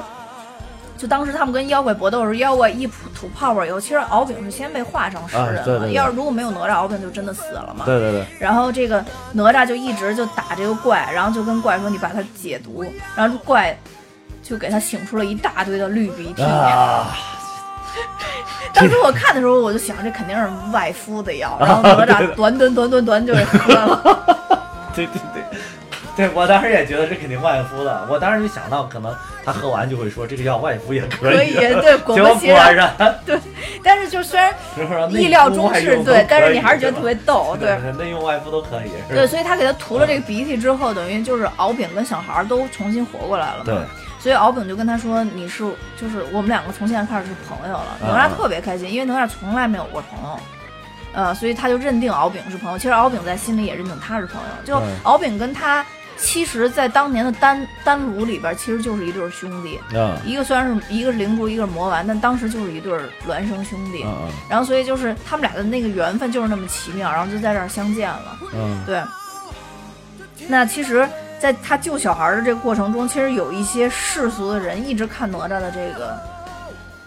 [0.96, 5.60] 就当时他们跟妖怪搏斗的时候，妖怪一吐吐泡泡以后，其实敖丙是先被化成食人了。
[5.60, 7.84] 啊对对对要是如果没有哪吒，敖丙就真的死了嘛。
[7.84, 13.78] 对对对，然后这个哪吒就一直就打这个怪，然后就跟怪说：“你把它解毒。”然后这怪
[14.48, 16.42] 就给他醒出了一大堆的绿鼻涕。
[16.42, 17.14] 啊，
[18.72, 21.56] 当时我看的时候，我就想，这肯定是外敷的药。
[21.60, 24.56] 然后哪吒 短短短短短就给喝了。
[24.94, 25.58] 对 对对。
[26.18, 32.92] 对，我当时也觉得这肯定外敷的，我当时就想到，可能他喝完就会说这个药外敷也可以可以，对， 果不其然，
[33.24, 33.38] 对。
[33.84, 34.52] 但是就虽然
[35.10, 37.78] 意料中事，对，但是你还是觉得特别别逗，对。
[37.92, 43.64] 内用外敷都可以，对，所以他给他涂了这个鼻涕之后，等于就是敖丙跟小孩儿都重新活过来了嘛。
[43.64, 43.76] 对。
[44.20, 45.62] 所以敖丙就跟他说：“你是，
[45.96, 50.36] 就是我们两个从现在开始是朋友了。”啊哪吒特别开心，因为哪吒从来没有过朋友，
[51.12, 52.76] 呃，所以他就认定敖丙是朋友。
[52.76, 54.48] 其实敖丙在心里也认定他是朋友。
[54.64, 55.86] 就敖丙跟他，
[56.18, 59.78] 其实，在当年的丹丹炉里边，其实就是一对兄弟。
[59.94, 64.04] 嗯一个虽然是一个是灵珠，一个是魔丸，但当时就是一对孪生兄弟。
[64.48, 68.38] 然后所以就是他们俩的那个缘分就是那么奇妙，然后就在这儿相见了。
[68.52, 69.00] 嗯，对，
[70.48, 76.18] 那其实，在他救小孩的这个过程中，其实有一些世俗的人一直看哪吒的这个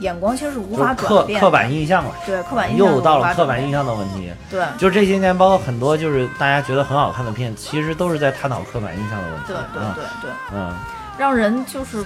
[0.01, 1.45] 眼光，其实是无法转变的。
[1.45, 4.31] 刻板印象嘛，对刻板印象又到了刻板印象的问题。
[4.49, 9.45] 对就这些年，包括很多就是大家觉得很好看的片，其实都是在探讨刻板印象的问题。
[9.47, 10.73] 对对啊对对，嗯，
[11.17, 12.03] 让人就是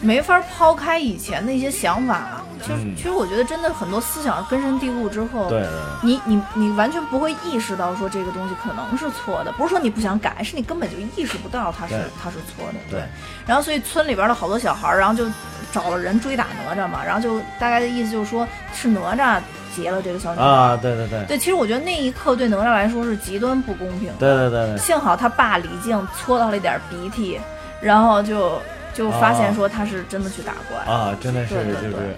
[0.00, 2.42] 没法抛开以前的一些想法。
[2.62, 5.70] 其实、嗯其实我觉得真的很多思想根深蒂固之后，对对
[6.00, 12.74] 你你你完全不会意识到说这个东西可能是错的，不是说你不想改，是你根本就意识不到它是它是错的。
[12.88, 13.02] 对
[13.44, 15.24] 然后所以村里边的好多小孩儿，然后就
[15.72, 19.40] 找了人追打哪吒嘛，然后就大概的意思就是说是哪吒
[19.74, 20.46] 劫了这个小女孩。
[20.46, 24.14] 啊，对对对对，其实我觉得那一刻对哪吒来说是极端不公平的。
[24.18, 27.40] 对对对对，幸好他爸李靖搓到了一点鼻涕，
[27.80, 28.60] 然后就
[28.92, 30.78] 就发现说他是真的去打怪。
[30.92, 32.16] 啊，真的是对对对就是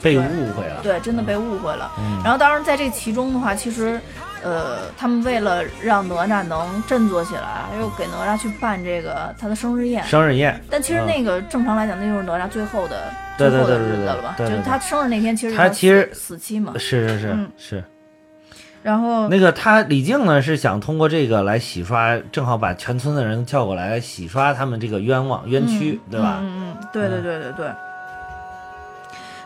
[0.00, 0.80] 被误会了。
[0.82, 1.92] 对，真的被误会了。
[1.98, 4.00] 嗯然后当然在这其中的话，其实，
[4.42, 10.02] 呃，他们为了让哪吒能振作起来，又给哪吒去办这个他的生日宴。
[10.04, 14.34] 生日宴，但其实嗯那个正常来讲，那就是哪吒最后的对最后的日子了吧？
[14.38, 16.72] 就是他生日那天，其实他其实死死期嘛。
[16.76, 17.84] 是是是嗯是。
[18.82, 26.38] 然后那个他李靖呢是想通过这个来洗刷，正好把全村的人叫过来洗刷他们这个冤枉冤屈，嗯对吧？
[26.40, 27.66] 嗯嗯嗯，对对对对对。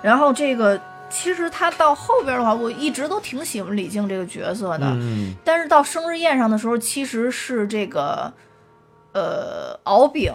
[0.00, 4.86] 然后这个其实他到后边的话，我一直都挺喜欢李靖这个角色的。
[4.86, 8.32] 嗯但是到生日宴上的时候，其实是这个，
[9.12, 10.32] 呃，敖丙，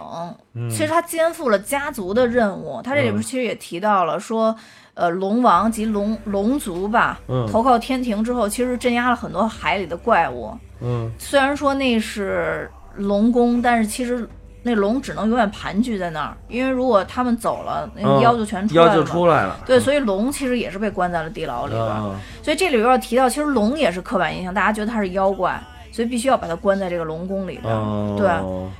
[0.54, 2.80] 嗯其实他肩负了家族的任务。
[2.82, 4.54] 他这里边嗯其实也提到了说，
[4.94, 10.52] 呃，龙王及龙龙族吧，嗯投靠天庭之后，其实镇压了很多海里的怪物。
[10.80, 14.28] 嗯虽然说那是龙宫，但是其实
[14.62, 19.02] 那龙只能永远盘踞在那儿，因为如果他们走了，那嗯，妖就全出来妖就。
[19.04, 19.58] 出来了。
[19.66, 21.84] 对，所以龙其实也是被关在了地牢里边。
[21.88, 25.60] 嗯所以这里边要提到，其实龙也是刻板印象，大家觉得它是妖怪，
[25.92, 27.72] 所以必须要把它关在这个龙宫里边。
[27.72, 28.28] 哦，对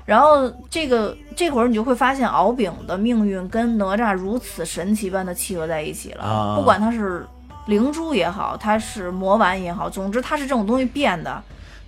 [0.05, 6.25] 然后这个这会儿你就会发现，敖丙的命运跟哪吒如此神奇般的契合在一起了。
[6.25, 7.25] 啊不管它是
[7.67, 11.41] 灵珠也好，它是魔丸也好，总之它是这种东西变的，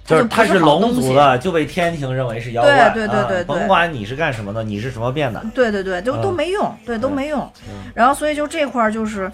[0.05, 2.91] 就是他是龙族的，就被天庭认为是妖怪。
[2.91, 5.43] 对对对啊对对甭管你是干什么的，你是什么变的。
[5.55, 7.41] 对对对，都、嗯都没用，对都没用。
[7.69, 9.33] 嗯然后所以就这块儿就是，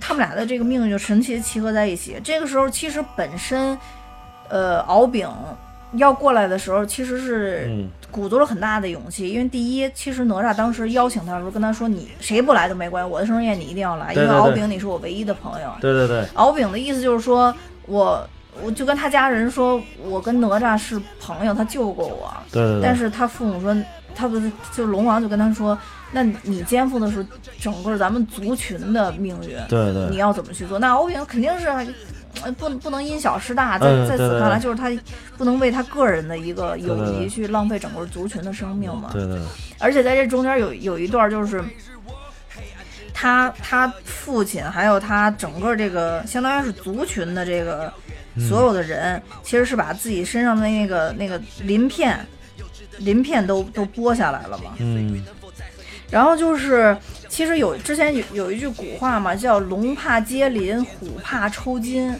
[0.00, 2.16] 他们俩的这个命运就神奇的契合在一起。
[2.24, 3.78] 这个时候其实本身，
[4.48, 5.28] 呃，敖丙
[5.92, 18.26] 要过来的时候，其实是嗯鼓足了很大的勇气，因为第一，其实哪吒当时邀请他的时候跟他说：“你谁不来都没关系，我的生日宴你一定要来，因为敖丙你是我唯一的朋友。”对对对，敖丙的意思就是说我。
[18.62, 22.32] 我就跟他家人说，我跟哪吒是朋友，他救过我。
[22.50, 23.76] 对对对，但是他父母说，
[24.14, 25.78] 他不是就龙王就跟他说，
[26.12, 27.24] 那你肩负的是
[27.58, 30.78] 整个咱们族群的命运，对对你要怎么去做？
[30.78, 31.68] 那敖丙肯定是
[32.42, 34.90] 呃不不能因小失大，在在此看来，就是他
[35.36, 39.10] 不能为他个人的一个友谊去浪费整个族群的生命嘛。
[39.12, 39.42] 对对对，
[39.78, 41.62] 而且在这中间有有一段就是。
[43.18, 47.90] 他他父亲还有他整个这个相当于是族群的这个
[48.38, 52.26] 所有的人，其实是把自己身上的那个那个鳞片，
[52.98, 54.74] 鳞片都都剥下来了嘛。
[54.78, 55.22] 嗯
[56.08, 56.96] 然后就是，
[57.28, 62.14] 其实有之前有有一句古话嘛，叫“龙怕接鳞，虎怕抽筋”，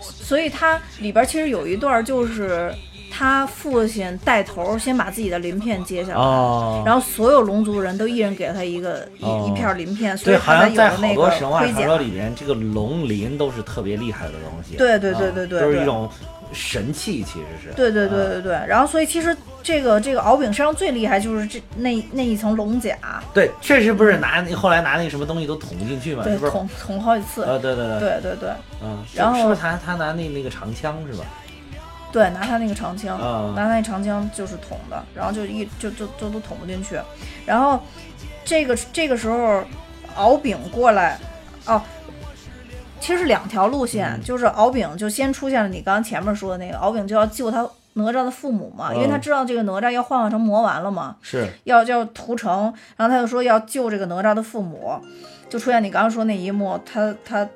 [0.00, 2.74] 所以它里边其实有一段就是
[3.20, 11.98] 他父亲带头先把自己的鳞片揭下来，哦，然后所有龙族人都一人给他一个一、哦一片鳞片，所以对，好有了那个好多神话传说。
[11.98, 14.74] 里边，这个龙鳞都是特别厉害的东西。
[14.78, 16.08] 对对对啊对对对都是一种
[16.50, 17.74] 神器，其实是。
[17.74, 22.96] 对对对啊对对，然后所以其实这个这个敖丙身上最厉害就是这那那一层龙甲，
[23.34, 26.52] 对，确实不是拿那后来拿那个什么东西都捅进去嘛，对，是不是？
[26.52, 28.48] 捅捅好几次，呃，对对对，对对对
[28.82, 31.24] 嗯，然后是不是他他拿那那个长枪是吧？
[32.12, 33.52] 对，拿他那个长枪，啊。
[33.54, 36.98] 拿他那长枪就是捅的，然后就一就就就都捅不进去，
[37.46, 37.80] 然后
[38.44, 39.62] 这个这个时候
[40.16, 41.18] 敖丙过来，
[41.66, 41.80] 哦。
[43.00, 44.22] 其实是两条路线，嗯。
[44.22, 49.20] 就是敖丙就先出现了你刚刚前面说的那个，敖丙就要救他哪吒的父母嘛，因为他嗯。
[49.20, 55.00] 知道这个哪吒要幻化成魔丸了嘛，是，要要屠城，然后他就说要救这个哪吒的父母，
[55.48, 57.48] 就出现你刚刚说那一幕，他他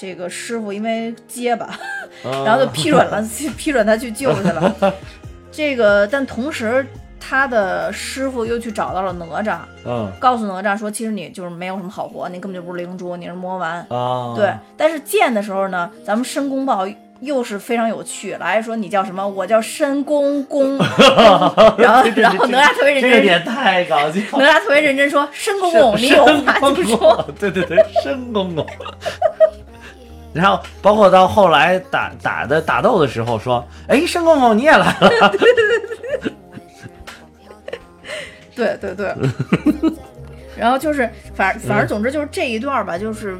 [0.00, 1.76] 这个师傅因为结巴，
[2.22, 3.20] 然 然后就批准了，
[3.56, 4.94] 批准他去救去了。
[5.50, 6.86] 这个，但同时
[7.18, 13.84] 他的师傅又去找到了哪吒，嗯告诉哪吒说，其实你就是没有什么好活，你根本就不是灵珠，你是魔丸。
[13.90, 16.86] 啊，对，但是见的时候呢，咱们申公豹
[17.18, 19.26] 又是非常有趣，来说你叫什么？
[19.26, 20.78] 我叫申公公。
[21.76, 24.20] 然后，然后哪吒特别认真，这个点太搞笑。
[24.38, 27.28] 哪吒特别认真说：“申公公，你有话就说。
[27.40, 28.64] 对对对，申公公。
[30.32, 35.10] 然后包括到后来打打的打斗的时候说，哎，申公公你也来了，”
[38.54, 39.14] 对对对。
[40.56, 43.38] 然后就是，反反正总之就是这一段吧，就是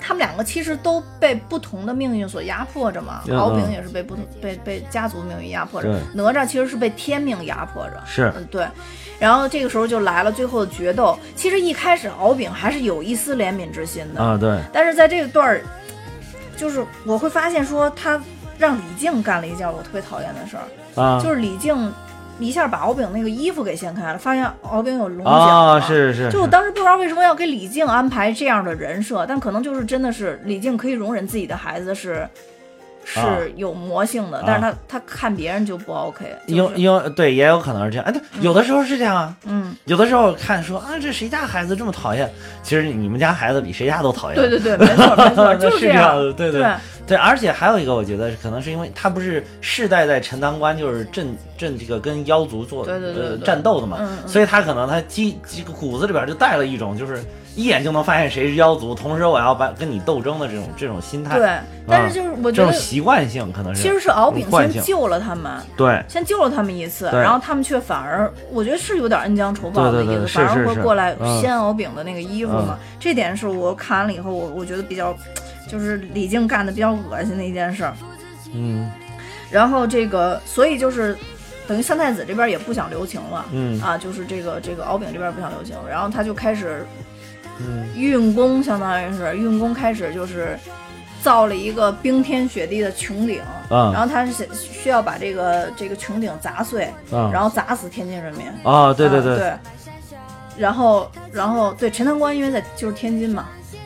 [0.00, 3.20] 他们两个其实都被不同的命运所压迫着嘛。
[3.26, 8.02] 嗯敖丙也是被不同被被家族命运压迫着，哪吒其实是被天命压迫着。
[8.06, 8.66] 是嗯，对。
[9.18, 11.18] 然后这个时候就来了最后的决斗。
[11.34, 15.60] 其实一开始敖丙还是有一丝怜悯之心的，啊，对，但是在这个段儿，
[16.56, 18.20] 就是我会发现说他
[18.58, 21.92] 让李靖干了一件我特别讨厌的事儿，啊，就是李靖
[22.38, 32.28] 一下把敖丙那个衣服给掀开了，发现敖丙有龙角啊，是是是，就我当时不知道为什么要给李靖安排这样的人设，但可能就是真的是李靖可以容忍自己的孩子是
[33.06, 33.38] 是啊。
[33.54, 42.30] 有魔性的，但是他他看别人就不 OK，就是因因为对也有可能是这样，哎，对，有的时候是这样啊，嗯，有的时候看说啊，这谁家孩子这么讨厌，
[42.62, 46.16] 其实你们家孩子比谁家都讨厌，对对对，没错没错， 就是这样。
[46.16, 46.62] 的，对对
[47.06, 53.46] 对，而且还有一个，我觉得可能是因为他不是世代在陈塘关就是镇镇这个跟妖族做呃对对对对。
[53.46, 54.28] 战斗的嘛，嗯嗯。
[54.28, 57.22] 所以他可能他基这个骨子里边就带了一种就是
[57.56, 65.50] 一眼就能发现谁是妖族，同时我要把跟你斗争的这种这种心态，对，但是就是我觉得种习惯性可能是其实是敖丙先救了他们。
[65.76, 72.78] 对先救了他们一次，然后他们却反而，我觉得是有点恩将仇报的意思，反而会过来嗯掀敖丙的那个衣服嘛。
[73.00, 75.16] 这点是我看完了以后，我我觉得比较，
[75.66, 77.94] 就是李靖干的比较恶心的一件事儿。
[78.52, 78.90] 嗯
[79.50, 81.16] 然后这个，所以就是
[81.68, 83.44] 等于三太子这边也不想留情了。
[83.52, 86.84] 嗯啊，就是这个这个敖丙这边不想留情，然后他就开始
[87.60, 90.58] 嗯运功，相当于是运功开始就是
[91.22, 98.46] 造了一个冰天雪地的穹顶，啊然后他是想需要把这个这个穹顶砸碎，啊然后砸死天津人民。
[98.62, 99.52] 啊，对对对啊对。
[100.58, 103.44] 然后，然后对陈塘关，因为在就是天津嘛，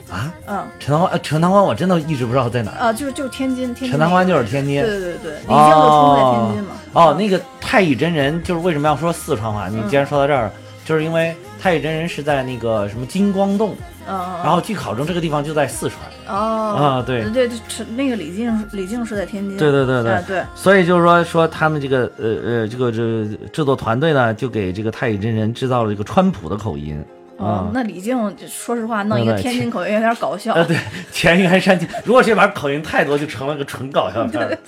[0.08, 2.78] 啊，嗯，陈塘关，呃陈塘关我真的一直不知道在哪儿。
[2.78, 4.80] 啊，就是就是天津，天津陈塘关就是天津。
[4.80, 6.70] 对对对对，李靖就出生在天津嘛。
[6.92, 9.66] 哦，那个太乙真人就是为什么要说四川话？
[9.68, 10.48] 你嗯既然说到这儿，
[10.84, 13.76] 就是因为太乙真人是在那个什么金光洞，
[14.08, 16.00] 嗯嗯，然后据考证这个地方就在四川。
[16.26, 17.22] 哦啊，对。
[17.30, 17.58] 对对，
[17.96, 20.12] 那个李靖李靖是在天津，对对对对。
[20.12, 27.04] 啊对，所以就是说说他们这个呃呃这个这制作团队呢，就给这个太乙真人制造了一个川普的口音。
[27.36, 30.54] 哦，那李靖说实话，弄一个天津口音有点搞笑。
[30.54, 30.76] 呃，对，
[31.12, 34.58] 田园山，如果这把口音太多，就成了个纯搞笑片。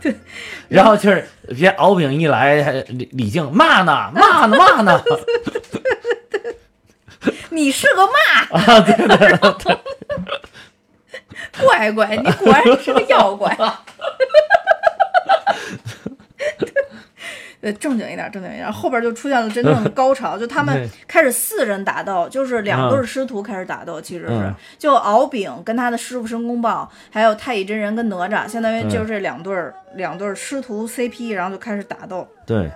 [0.00, 0.14] 对，
[0.68, 2.56] 然后就是别敖丙一来，
[2.88, 5.02] 李李靖骂呢，骂呢，骂呢。
[7.50, 8.12] 你是个嘛？
[8.58, 9.78] 啊，对对对。
[11.58, 13.56] 乖乖， 你果然是个妖怪。
[17.66, 18.72] 对，正经一点，正经一点。
[18.72, 24.00] 后边就出现了真正的高潮，就他们 开始四人打斗，就是两对师徒开始打斗。
[24.00, 29.52] 其实是，就敖丙跟他的师傅申公豹，还有太乙真人跟哪吒，相当于就是这两对
[29.94, 32.28] 两对师徒 CP，然后就开始打斗。
[32.46, 32.70] 对，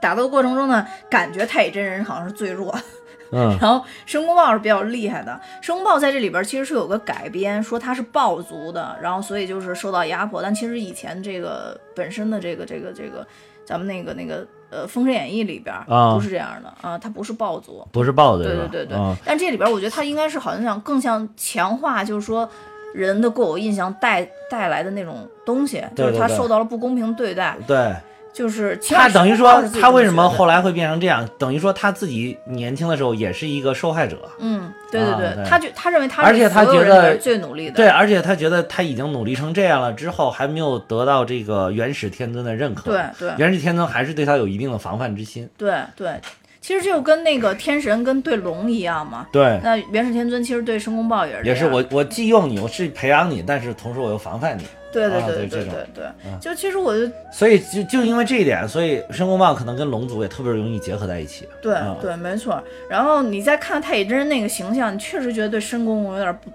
[0.00, 2.72] 打斗的过程中呢，感觉太乙真人好像是最弱。
[3.32, 5.40] 嗯，然后申公豹是比较厉害的。
[5.60, 10.40] 申公豹在这里边其实是有个改编，说他是豹族的，然后所以就是受到压迫。
[10.40, 13.24] 但其实以前这个本身的这个这个这个，
[13.70, 15.72] 咱们那个那个呃《封神演义》里边
[16.12, 18.98] 不是这样的啊，他不是暴族，不是暴族，对对对对。
[19.24, 22.48] 但这里边我觉得他应该是好像想更像强化，就是说
[22.92, 27.56] 人的固有印象带带来的那种东西，就是他受到了不公平对待。
[27.64, 27.94] 对。
[28.32, 31.28] 就是他等于说，他为什么后来会变成这样？
[31.36, 34.16] 等于说他自己年轻的时候也是一个受害者。
[34.38, 37.74] 嗯，对对对，他觉他认为他而且他觉得最努力的。
[37.74, 42.90] 对，而且他觉得他已经努力成这样了，之后还没有得到这个元始天尊的认可。
[42.90, 45.48] 对对，元始天尊还是对他有一定的防范之心。
[45.58, 46.20] 对对，
[46.60, 49.26] 其实就跟那个天神跟对龙一样嘛。
[49.32, 51.44] 对，那元始天尊其实对申公豹也是。
[51.44, 54.62] 也是我我既用你，我是培养你，但是同时我又防范你。
[54.92, 56.04] 对对对对对对，
[56.40, 61.48] 就其实我就所以就就因为这一点，所以申公豹可能跟龙族也特别容易结合在一起。
[61.62, 62.62] 对对，没错。
[62.88, 66.50] 然后你再看太乙真人那个形象，你确实觉得对申公公有点不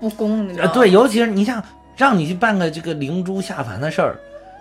[0.00, 0.72] 不不公，你知道吗？
[0.74, 1.62] 对，尤其是你像
[1.96, 4.16] 让你去办个这个灵珠下凡的事儿，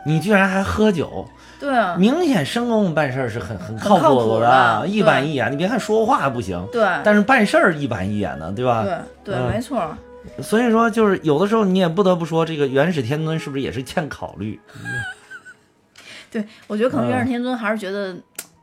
[0.05, 1.25] 你居然还喝酒。
[1.59, 5.51] 对啊，明显申公公办事儿是很很靠谱的，一板一眼。
[5.51, 8.83] 你别看说话不行，对，但是办事儿一板一眼的，对吧？
[9.23, 9.95] 对对，没错。
[10.41, 14.59] 所以说，就是有的时候你也不得不说，这个元始天尊是不是也是欠考虑？
[16.31, 18.15] 对，我觉得可能元始天尊还是觉得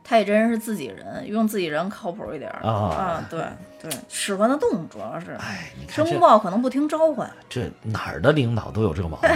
[0.03, 3.27] 太乙真人是自己人，用自己人靠谱一点啊啊！
[3.29, 3.43] 对
[3.81, 5.31] 对，使唤得动，主要是。
[5.39, 7.29] 哎，申公豹可能不听召唤。
[7.47, 9.29] 这哪儿的领导都有这个毛病。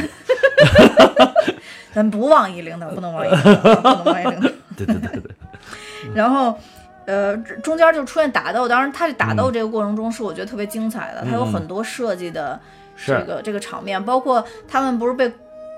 [1.93, 4.49] 咱不妄议领导，不能妄议领导，不能妄议领导。
[4.75, 5.31] 对对对对。
[6.15, 6.57] 然后。
[7.05, 12.59] 呃，中间就出现打斗，当然他这打斗这个过程中是我觉得特别精彩的，他有很多设计的
[13.05, 15.31] 这个这个场面，包括他们不是被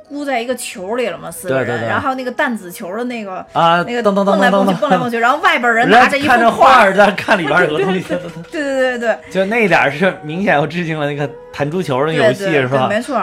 [0.08, 1.32] 箍在一个球里了吗？
[1.32, 8.04] 四个人，然后那个弹子球的那个啊，那个蹦蹦来蹦去，蹦来蹦去，然后外边人拿着一幅画在看里边有个东西，
[8.52, 12.88] 对对对对对，就那点是明显又致敬了那个弹珠球的游戏，是吧？
[12.88, 13.16] 没错。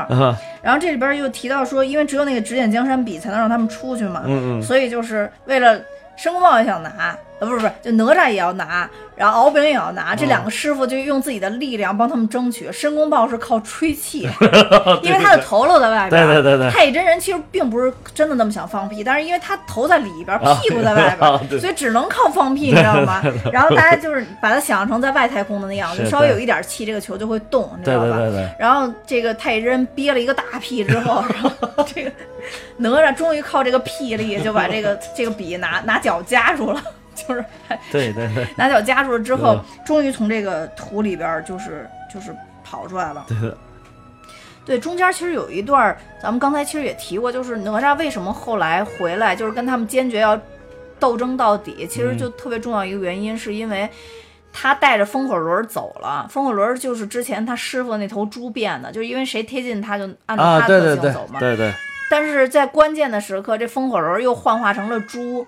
[0.61, 5.81] 然后这里边又提到说，因为只有那个指点江山笔才能让他们出去嘛，嗯嗯，所以就是为了
[6.17, 7.17] 申公豹也想拿。
[7.43, 12.71] 呃，不是不是，就哪吒也要拿，然后敖丙也要拿，这两个师傅就用自己的力量帮他们争取。
[12.71, 14.29] 申公豹是靠吹气，
[15.03, 16.25] 因为他的头露在外边。
[16.25, 16.71] 对对对对。
[16.71, 23.21] 太乙真人其实并不是真的那么想放屁，但是因为他头在里边，屁股在外边，所以只能靠放屁，你知道吗？
[23.53, 28.19] 然后大家就是把它想象成在外太空的那样子，稍微有一点气，这个球就会动，你知道吧？
[28.19, 28.49] 对对对。
[28.57, 32.13] 然后这个太乙真人憋了一个大屁之后，然后这个
[32.77, 36.81] 哪吒终于靠这个屁力就把这个这个笔拿拿脚夹住了。
[37.29, 37.45] 就是，
[37.91, 42.35] 对对对， 拿脚夹住了之后，终于从这个土里边就是就是
[42.65, 43.25] 跑出来了。
[43.29, 43.37] 对
[44.65, 50.41] 对，中间其实有一段，咱们刚才其实也提过，就是哪吒为什么后来回来，就是跟他们坚决要
[51.01, 51.85] 斗争到底。
[51.91, 53.91] 其实就特别重要一个原因，是因为
[54.53, 56.29] 他带着风火轮走了。
[56.31, 61.41] 风火轮就是之前他师傅那头猪变的，就是因为谁贴近他就按照他的特性走嘛。
[61.41, 61.73] 对对。
[62.09, 65.45] 但是在关键的时刻，这风火轮又幻化成了猪。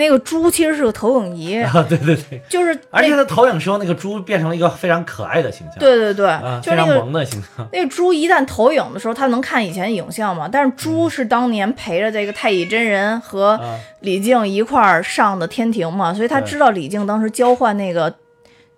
[0.00, 6.26] 那个猪其实是个投影仪 啊，对对对，就是，而且它投影时候，那个猪变成了一个非常可爱的形象，对对对，
[6.62, 7.68] 非常萌的形象。
[7.70, 10.48] 那个猪一旦投影的时候，它能看以前影像嘛？
[10.50, 13.60] 但是猪是当年陪着这个太乙真人和
[14.00, 18.10] 李靖一块儿上的天庭嘛，所以他知道李靖当时交换那个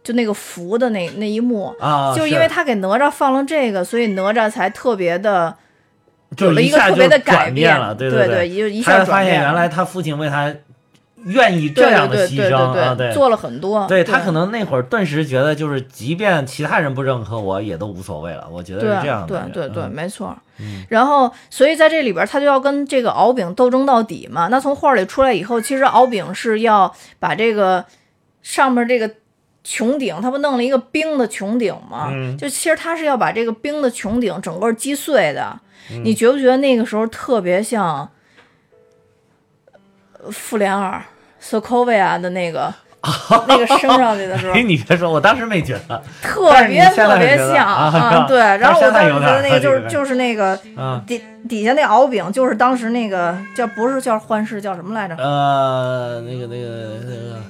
[0.03, 5.55] 就那个符的那那一幕啊，就因为他给哪吒放了这个，所以哪吒才特别的
[6.39, 10.53] 有了一个特别的改变了，对对对，一一下发现原来他父亲为他。
[11.25, 13.87] 愿意这样的牺牲啊，对，做了很多。
[13.87, 18.49] 对他可能那会儿顿时觉得，就是即便其他人不认可我，也都无所谓了。
[18.51, 19.49] 我觉得是这样的。
[19.53, 20.37] 对对对，没错。
[20.89, 24.49] 然后，所以在这里边，他就要跟这个敖丙斗争到底嘛。
[24.49, 27.85] 那从画里出来以后，其实敖丙是要把这个
[28.43, 29.11] 上面这个
[29.65, 32.13] 穹顶，他不弄了一个冰的穹顶嘛？
[32.39, 35.59] 就其实他是要把这个冰的穹顶整个击碎的。
[36.05, 38.09] 你觉不觉得那个时候特别像
[40.31, 41.03] 复联二？
[41.43, 42.73] 索科维亚的那个
[43.49, 44.55] 那个升上去的时候。
[44.57, 48.27] 哎，，你别说，我当时没觉得，特别特别像啊是吧？
[48.29, 48.39] 对。
[48.39, 55.17] 然后我当时觉得那个就是就是那个啊，底底下那敖丙，就是当时那个叫不是叫幻视叫什么来着？
[55.17, 56.69] 呃，那个那个
[57.05, 57.43] 那个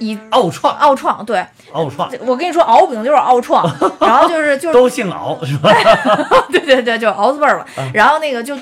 [0.00, 2.10] 以奥创，奥创对，奥创。
[2.20, 3.64] 我跟你说敖丙就是奥创，
[4.00, 5.70] 然后就是就是都姓敖是吧？
[6.50, 7.66] 对对对，就是敖字辈儿吧。
[7.76, 7.90] 嗯。
[7.94, 8.56] 然后那个就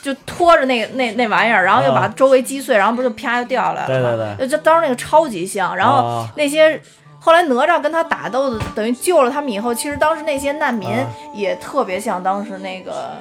[0.00, 4.08] 就拖着那个那那玩意儿，然后又把啊周围击碎，然后不就啪就掉下来了吗？
[4.10, 5.76] 对对对，就当时那个超级像。
[5.76, 6.80] 然后啊那些
[7.18, 13.14] 后来哪吒跟他打斗的，等于救了他们以后，其实当时那些难民啊也特别像当时那个。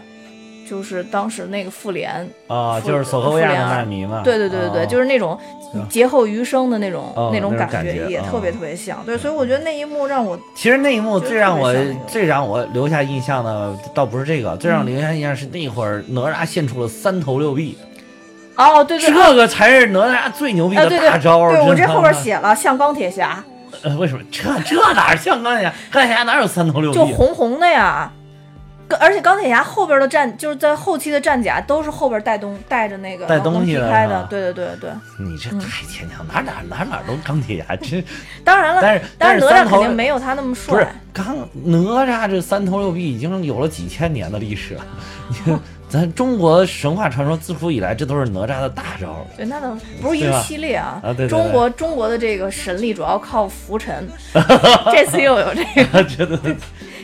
[0.67, 4.21] 就是当时那个复联，啊，就是索科维亚的复联难民嘛。
[4.23, 5.37] 对对对对对，哦就是那种
[5.89, 9.03] 劫后余生的那种、哦那种感感觉哦也特别特别像。
[9.05, 11.73] 对，所以我觉得那一幕让我其实那一幕最让我
[12.07, 17.77] 最让我留下印象的，倒不是这个，最让留下印象是那会儿哪吒献出了三头六臂，
[18.55, 21.51] 哦，对对，这个才是哪吒最牛逼啊，的大招儿。
[21.51, 23.43] 对我这后边写了像钢铁侠，
[23.83, 25.73] 呃，为什么这这哪像钢铁侠？
[25.91, 26.97] 钢铁侠哪有三头六臂？
[26.97, 28.11] 就红红的呀。
[28.87, 34.89] 跟而且钢铁侠后边的战，就是在后期的战甲都是后边带东带着那个带东西的开的，对对对对。
[35.19, 38.03] 你这太牵强，哪哪哪哪都钢铁侠，这
[38.45, 40.95] 当然了，但是但是哪吒肯定没有他那么不是帅。
[41.11, 44.85] 钢哪吒这三头六臂已经有了几千年的历史了。
[45.29, 49.25] 你看， 咱中国神话传说自古以来，这都是哪吒的大招。
[49.37, 50.99] 对，那倒不是一个系列啊。
[51.01, 54.07] 啊对对对中国中国的这个神力主要靠浮尘，
[54.91, 56.55] 这次又有这个真的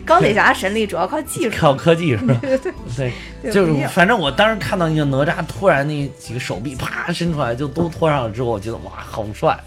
[0.05, 1.55] 钢铁侠神力主要靠技术。
[1.59, 2.35] 靠科技是吧？
[2.41, 3.11] 对对对，
[3.43, 9.57] 对，就是反正我当时看到那个哪吒突然那几个手臂啪伸出来，就都拖上了之后，我觉得哇，好帅，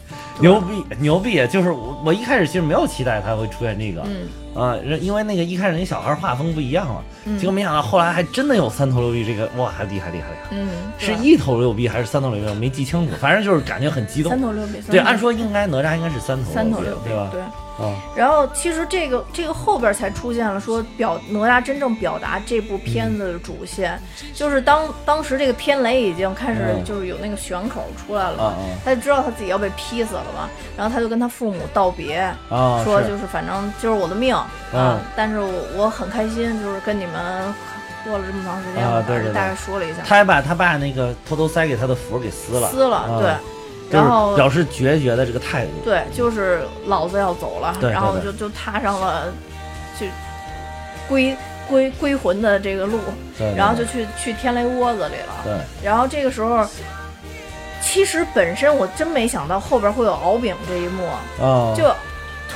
[0.40, 1.46] 牛逼牛逼！
[1.48, 4.28] 就是我我一开始其实没有期待他会出现这个，嗯
[4.60, 10.48] 啊，因为那个一开始那小孩画风不一样嘛，嗯结果没想到后来还真的有三头六臂这个，哇，厉害厉害厉害！
[10.52, 10.68] 嗯，
[10.98, 12.48] 是一头六臂还是三头六臂？
[12.48, 14.40] 我没记清楚，反正就是感觉很激动三。
[14.40, 14.80] 头六臂。
[14.90, 17.30] 对，按说应该哪吒应该是三头三头六臂六臂，对吧？
[17.32, 17.40] 对。
[17.78, 24.00] 啊，然后其实这个这个后边才出现了说表哪吒真正表达这部片子的主线，
[24.32, 26.84] 就是当当时这个天雷已经开始嗯。
[26.84, 28.54] 就是有那个旋口出来了
[28.84, 32.32] 他就知道他自己要被劈死了嘛，然后他就跟他父母道别，
[32.84, 37.54] 说就是反正就是我的命啊、嗯但是我我很开心，就是跟你们
[38.04, 39.28] 过了这么长时间，啊对对对。
[39.28, 43.18] 我反正大概说了一下，他还把他爸那个偷偷塞给他的符给撕了，撕了，啊。
[43.18, 43.53] 对，就是
[43.94, 45.70] 然后表示决绝的这个态度。
[45.84, 49.32] 对，就是老子要走了，然后就就踏上了
[49.98, 50.06] 就
[51.08, 51.36] 归
[51.68, 52.98] 归归魂的这个路，
[53.56, 55.42] 然后就去去天雷窝子里了。
[55.44, 56.66] 对，然后这个时候，
[57.80, 61.84] 其实本身我真没想到后边会有敖丙这一幕，哦，就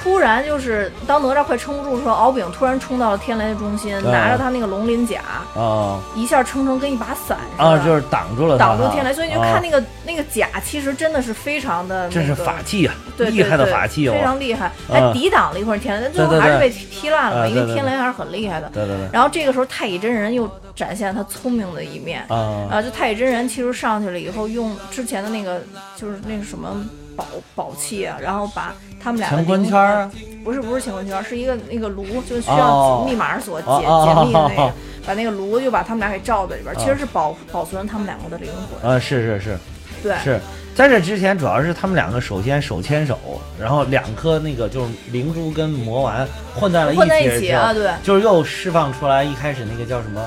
[0.03, 5.21] 突然就是当哪吒快撑不住的时候，敖丙突然冲到了天雷的中心，拿着他那个龙鳞甲，
[5.55, 5.99] 啊。
[6.15, 7.65] 一下撑成跟一把伞似的。
[7.65, 14.21] 啊，就是挡住了，挡住天雷，所以你就看那个，个、那个甲，其实真的是非常的、那个，这是法器啊，对厉害的法器非哦。
[14.23, 18.69] 常厉害，嗯还抵挡了一会儿天雷，但最后还是被踢烂了嘛，因为天雷还是很厉害的。
[18.73, 22.69] 对对对，然后这个时候太乙真人又展现他聪明的一面，啊。
[22.71, 25.61] 啊，就太乙真人其实上去了以后，用之前的那个
[25.97, 26.85] 就是那个什么
[27.17, 27.25] 宝
[27.55, 30.11] 宝器啊，然后把他们俩的乾坤圈
[30.45, 34.73] 不是不是乾坤圈儿，是一个那个炉，就是需哦要密码锁解解密的那个哦，
[35.07, 38.91] 把那个炉就把他们俩给罩在里边其实是保保存他们两个的灵魂。
[38.91, 39.59] 啊，是是是。
[40.01, 40.41] 对，是，
[40.77, 43.19] 在这之前主要是他们两个首先手牵手，
[43.61, 46.25] 然后两颗那个就是灵珠跟魔丸
[46.55, 47.91] 混在了一起，混在一起啊，，对。
[48.05, 50.25] 就是又释放出来一开始那个叫什么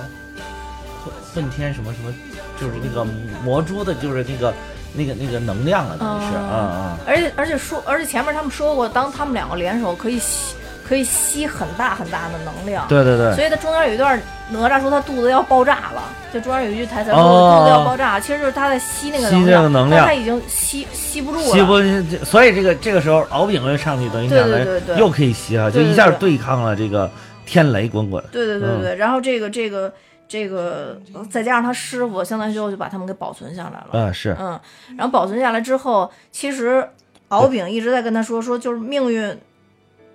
[1.05, 2.13] 混混天什么什么，
[2.59, 3.07] 就是那个
[3.45, 4.53] 魔珠的，就是那个
[4.94, 6.98] 那个那个能量了，等于是，哦嗯嗯。
[7.08, 10.56] 而且而且说，而且前面他们说过，当他们两个联手，可以吸
[10.88, 12.86] 可以吸很大很大的能量。
[12.88, 21.46] 对对对，所以他中间有一段，哪吒说他肚子要爆炸了，就中间有一句台词说肚子要爆炸，其实就是他在吸那个吸能量，这个能量但他已经吸吸不住了。
[21.46, 27.10] 吸不，所以这个这个时候敖丙又上去，等于对两个又可以吸啊，就一下对对抗了这个
[27.46, 28.22] 天雷滚滚。
[28.30, 29.94] 对对对对，然后这个这个
[30.32, 30.98] 这个
[31.30, 33.90] 再加上他师傅，相当于最后就把他们给保存下来了。
[33.92, 34.58] 嗯，是，嗯，
[34.98, 36.88] 然后保存下来之后，其实
[37.28, 39.38] 敖丙一直在跟他说说，就是命运，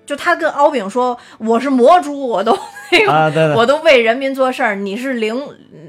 [0.07, 2.59] 就他跟敖丙说，我是魔珠，我都
[2.91, 5.39] 那个、啊，对对，我都为人民做事儿，你是灵，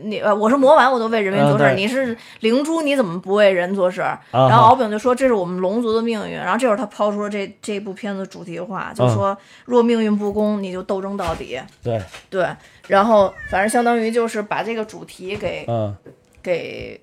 [0.04, 4.20] 你呃我是魔丸，我都为人民做事儿，你是灵珠，你怎么不为人做事儿？
[4.32, 11.58] 啊然后敖丙就说这是我们龙族的命运，然后这会儿他抛出了这这部片子主题话，嗯就说、若命运不公，你就斗争到底。
[11.82, 12.48] 对，对，
[12.88, 15.96] 然后反正相当于就是把这个主题给、嗯，
[16.42, 17.00] 给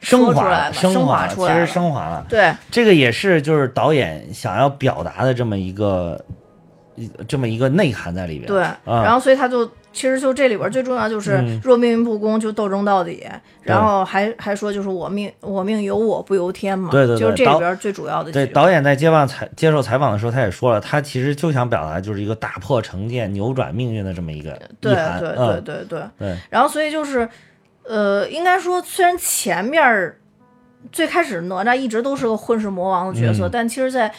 [0.00, 2.24] 升说出来升华出来，其实升华了。
[2.28, 6.24] 对这个也是就是导演想要表达的这么一个
[6.94, 8.46] 一这么一个内涵在里边。
[8.46, 11.60] 对，啊然后所以他就其实就这里边最重要就是嗯。
[11.64, 13.26] 若命运不公就斗争到底，
[13.62, 24.94] 然后还还说就是我命我命由我不由天嘛，对对对就是这里边最主要的对，导演在接棒采接受采访的时候，他也说了，他其实就想表达就是一个打破成见、扭转命运的这么一个对。
[24.94, 27.28] 对对嗯，对对，对然后所以就是，
[27.82, 30.14] 呃，应该说虽然前面
[30.92, 33.50] 最开始哪吒一直都是个混世魔王的角色，嗯。
[33.52, 34.12] 但其实，在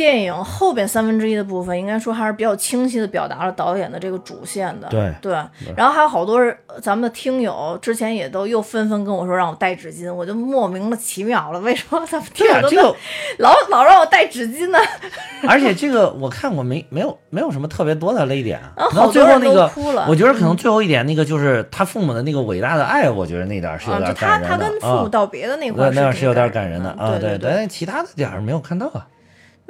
[0.00, 4.88] 电影后边三分之一的部分，应该说还是比较清晰的表达了导演的这个主线的。
[4.88, 5.34] 对对，
[5.76, 6.40] 然后还有好多
[6.80, 12.96] 咱们的听友之前也都又纷纷跟我说让我带纸巾，我就莫名的奇妙了，为什么咱们听友都这个
[13.40, 14.78] 老老让我带纸巾呢？
[15.46, 20.06] 而且这个我看过没没有没有什么特别多的泪点，然后可能好多人都最后那个哭了。
[20.08, 24.56] 我觉得可能最后一点那个就是他父母的那个伟大的爱，我觉得那点儿是有啊，点就他感人的。
[24.56, 29.06] 他跟父母啊道别的那块那样是有点感感人的的啊，对对但其他的点儿没有看到啊。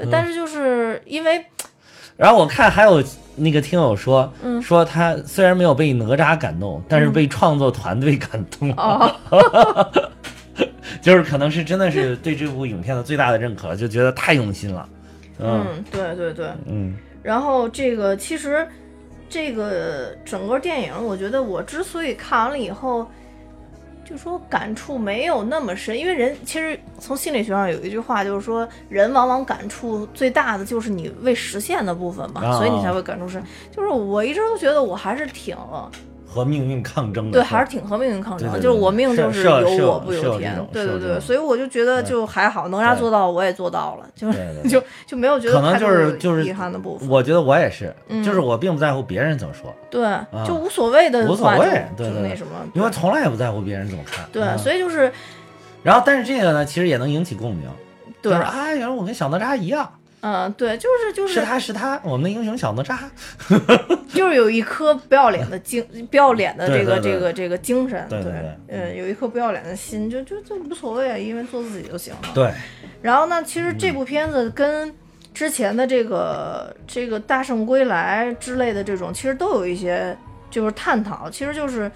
[0.04, 1.44] 对但是就是因为
[2.16, 3.02] 然后我看还有
[3.36, 4.60] 那个听友说，嗯。
[4.60, 9.90] 说他虽然没有被哪吒感动，但是被创作团队感动了，哦，
[11.00, 14.88] 就是可能是真的是对这部影片的最大的认可，就觉得太用心了。
[15.38, 16.48] 嗯嗯，对对对。
[16.66, 16.94] 嗯。
[17.22, 18.66] 然后这个其实
[19.28, 23.10] 这个整个电影，我觉得我之所以看完了以后，
[24.10, 33.40] 就说感触没有那么深，因为人其实从心理学上有一句话，就是说人往往感触最大的就是你未实现的部分嘛，啊所以你才会感触深。
[33.70, 35.56] 就是我一直都觉得我还是挺
[36.32, 44.30] 和命运抗争的对，还是挺和命运抗争的，就是我命就是由我不由天对对对，所以我就觉得就还好，哪吒做到，我也做到了，就
[44.70, 47.08] 就就没有觉得可能就是就是遗憾的部分。
[47.08, 48.22] 我觉得我也是，嗯。
[48.22, 50.00] 就是我并不在乎别人怎么说，对，
[50.46, 51.66] 就无所谓的无所谓
[51.96, 52.06] 对
[52.36, 54.24] 什么，因为从来也不在乎别人怎么看。
[54.30, 54.56] 对，嗯。
[54.58, 55.10] 所以就是
[55.82, 57.68] 然后但是这个呢，其实也能引起共鸣，
[58.22, 59.90] 对就是，啊，原来我跟小哪吒一样，
[60.22, 62.98] 嗯，对，就是就是是他是他，我们的英雄小哪吒。
[64.12, 68.32] 就是有一颗不要脸的精，不要脸的这个这个这个精神，对对
[68.68, 72.20] 嗯，有一颗不要脸的心，就就就无所谓，啊因为做自己就行了。
[72.34, 72.52] 对，
[73.00, 74.92] 然后呢，其实这部片子跟
[75.32, 80.14] 之前的这个这个《大圣归来》之类的这种，其实都有一些
[80.50, 81.90] 就是探讨，其实就是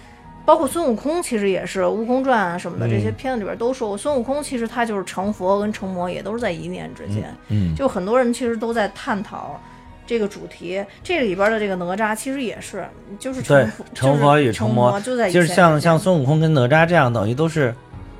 [0.45, 2.89] 包括孙悟空，其实也是《悟空传》啊什么的、嗯。
[2.89, 9.59] 这些片子里边都说过，孙悟空其实他就是成佛跟成魔也都是在一念之间，嗯，就很多人其实都在探讨。
[10.07, 12.85] 这个主题，这里边的这个哪吒其实也是，
[13.17, 17.73] 就是对成佛，成佛与就是成成魔就在一就是像像孙悟空跟哪吒这样，等于都是，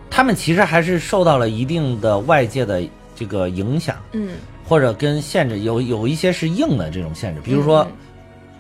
[0.09, 2.81] 他们其实还是受到了一定的外界的
[3.15, 4.31] 这个影响，嗯，
[4.67, 7.91] 或者跟限制，有有一些是硬的这种限制，比如说嗯。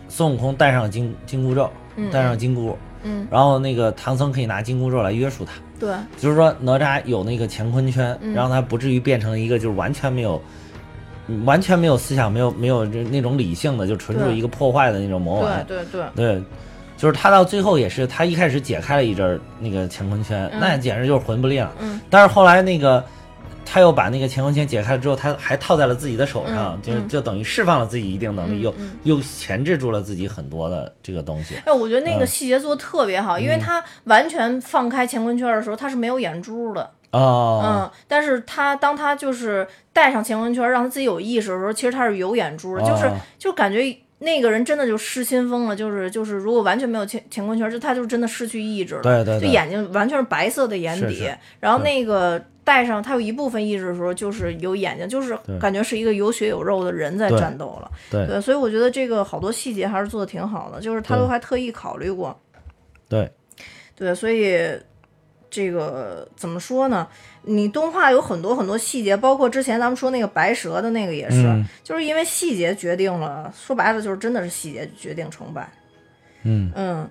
[0.07, 2.11] 孙悟空戴上金金箍咒，嗯。
[2.11, 8.33] 戴上金箍，嗯，然后那个唐僧可以拿金箍咒来约束他，对，就是说哪吒有那个乾坤圈，嗯。
[8.33, 10.35] 让他不至于变成一个就是完全没有。
[11.27, 15.65] 嗯完全没有思想，没有没有那种理性的，就纯属一个破坏的那种魔丸。
[15.67, 16.43] 对对对，对，
[16.95, 20.59] 就是他到最后也是，他一开始解开了一阵儿那个乾坤圈，嗯。
[20.59, 21.65] 那简直就是魂不吝。
[21.79, 23.03] 嗯，但是后来那个
[23.65, 26.97] 他又把那个乾坤圈解开了之后，他还套在了自己的手上，就嗯。
[26.99, 31.55] 嗯就等于释放了自己一定能力，又又钳制住了自己很多的这个东西。
[31.65, 32.27] 哎，我觉得那个嗯。
[32.27, 49.47] 细节做的特别好，因为他完全放开乾坤圈的时候，他是没有眼珠的，哦，嗯，但是他当他就是戴上乾坤圈，让他自己有意识的时候，其实他是有眼珠的，就是哦就感觉那个人真的就失心疯了，就是就是如果完全没有乾乾坤圈，就他就真的失去意志了，对对对。
[49.47, 51.37] 就眼睛完全是白色的眼底，是是。
[51.59, 52.43] 然后那个。
[52.65, 57.89] 戴上他有一部分意识的时候，就是有眼睛，就是感觉是一个有血有肉的人在战斗了。
[58.09, 62.37] 对对，所以我觉得这个好多细节还是做的挺好的，就是他都还特意考虑过。
[63.07, 63.31] 对，
[63.95, 64.59] 对，所以
[65.49, 67.07] 这个怎么说呢？
[67.43, 75.71] 你动画有很多很多细节，包括之前咱们说那个白蛇的那个也是，嗯就是因为细节决定了，说白了就是真的是细节决定成败。
[76.41, 77.07] 嗯嗯。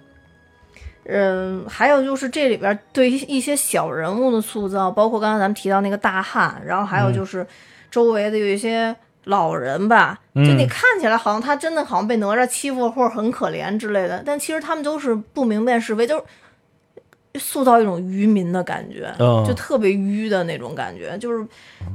[1.07, 7.47] 嗯，还有就是这里边对一些小人物的塑造，包括刚刚咱们提到那个大汉，然后还有就是
[7.91, 8.95] 周围的有一些
[9.25, 16.25] 老人吧，就你嗯看起来好像他真的好像被哪吒欺负或者很可怜之类的，但其实他们都是不明辨是非，就是
[17.41, 21.47] 塑造一种愚民的感觉，嗯就特别愚的那种感觉，就是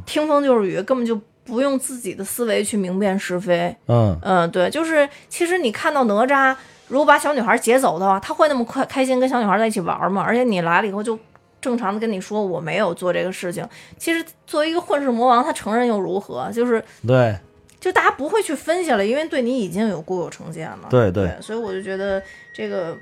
[0.05, 3.75] 听风就是雨，根本就不用自己的思维去明辨是非。
[3.87, 4.17] 嗯。
[4.21, 6.55] 嗯，对，就是其实你看到哪吒，
[6.89, 10.21] 如果把小女孩劫走的话，他会那么快开心跟小女孩在一起玩吗？
[10.21, 11.17] 而且你来了以后就
[11.61, 13.65] 正常的跟你说我没有做这个事情，
[13.97, 16.51] 其实作为一个混世魔王，他承认又如何？
[16.51, 17.37] 就是对
[17.79, 20.87] 就大家不会去分析了，因为对你已经有固有成见了。
[20.89, 22.21] 对对对，所以我就觉得
[22.53, 22.97] 这个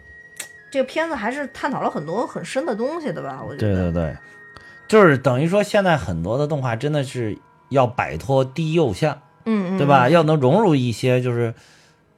[0.69, 3.41] 这个片子还是探讨了很多很深的东西的吧？
[3.43, 3.91] 我觉对得。
[3.91, 4.17] 对对，
[4.87, 7.37] 就是等于说现在很多的动画真的是
[7.69, 9.21] 要摆脱低幼向。
[9.49, 10.09] 嗯嗯，对吧？
[10.09, 11.53] 要能融入一些就是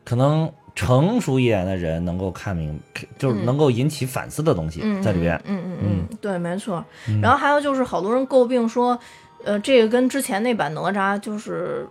[0.03, 2.80] 可能成熟一点的人能够看明，
[3.17, 5.36] 就是能够引起反思的东西嗯在里边。
[5.45, 6.84] 嗯嗯嗯，对，没错。
[7.22, 8.97] 然后还有就是，好多人诟病说，
[9.43, 11.88] 呃，这个跟之前那版哪吒就是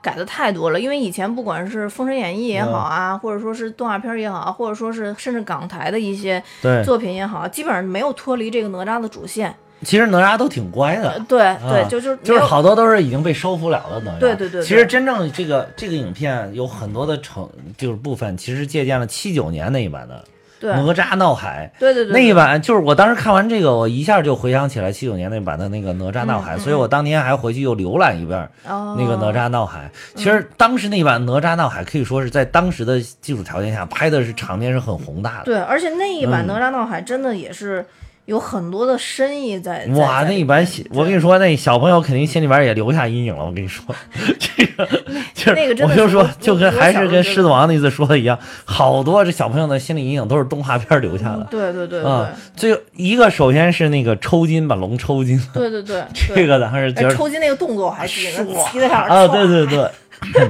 [0.00, 0.80] 改的太多了。
[0.80, 6.42] 因为以前不管是《封神演义》也好啊，或者说是动画片儿也好啊，或者说是甚至港台的一些，
[6.84, 9.54] 作品也好，基本上没有脱离这个哪吒的主线。
[9.84, 14.18] 其实哪吒都挺乖的呃，，对对，啊就就就是好多都是已经被收服了的哪吒。
[14.18, 20.24] 对对对对其实真正这个这个影片有很多的成就是部分，其实借鉴了七九年那一版的
[20.58, 21.70] 对哪吒闹海。
[21.78, 29.90] 对对对那一版就是我当时看完这个，我一下就回想起来七九年那版的那个哪吒闹海，嗯嗯所以我当年还回去又浏览一遍哦那个哪吒闹海。
[30.14, 35.44] 其实当时那版哪吒闹海可以说是在当时的技术条件下拍的是场面是很宏大的。
[35.44, 37.84] 对，而且那一版嗯哪吒闹海真的也是
[38.26, 39.86] 有很多的深意在。
[39.86, 43.44] 在哇，那一版面小，我跟你说，那小朋友肯定心里边也留下阴影了。
[43.44, 43.84] 我跟你说，
[44.38, 44.86] 这个
[45.34, 51.46] 就是那个我就说，就跟还是跟狮子王那次说的一样，好多这小朋友的心理阴影都是动画片留下的。
[51.50, 59.90] 对对对对啊，最一个首先是那个抽筋，把龙抽筋了，对对对， 这对个当时觉得哎抽筋那个动作我还记得，骑在上啊，歘对对对，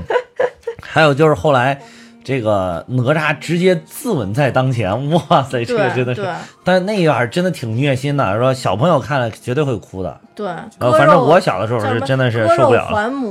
[0.81, 1.81] 还有就是后来
[2.27, 6.29] 这个哪吒直接自刎在当前，哇塞，这个真的是，
[6.65, 10.21] 但那一段真的挺虐心的，说小朋友看了绝对会哭的。
[10.35, 10.49] 对，
[10.81, 12.97] 呃，反正我小的时候是真的是受不了了。
[12.97, 13.31] 还母，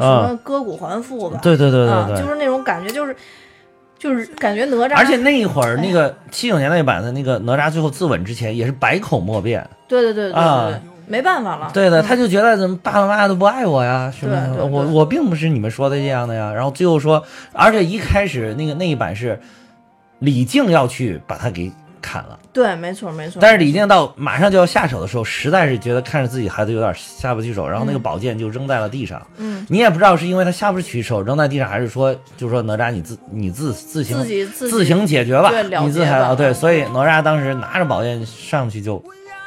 [0.00, 1.38] 什么割骨还父吧？
[1.40, 3.14] 对对对啊，对对，就是那种感觉，就是
[3.96, 9.64] 就是感觉哪吒，而且那一会儿那个七九年那版的那个哪吒最后自刎之前也是百口莫辩。
[9.86, 10.80] 对对对对对啊对，
[11.12, 11.70] 没办法了。
[11.74, 14.56] 对的，嗯他就觉得怎么爸爸妈妈都不爱我呀，是吗对？
[14.56, 16.50] 对对我我并不是你们说的这样的呀。
[16.50, 19.38] 然后最后说，而且一开始那个那一版是
[20.20, 23.38] 李靖要去把他给砍了，对，没错没错。
[23.40, 29.20] 但是李靖到马上就要下手的时候，实在是觉得看着自己孩子有点下不去手，然后那个宝剑就扔在了地上。
[29.36, 35.52] 嗯，你也不知道是因为他下不去手扔在地上，还是说就是说哪吒你自你自自行自己自行解决吧
[35.82, 39.02] 你自结吧还啊对，所以哪吒当时拿着宝剑上去就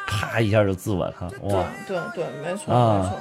[0.07, 3.17] 啪一下就自刎了，对哇，对对，没错啊没错。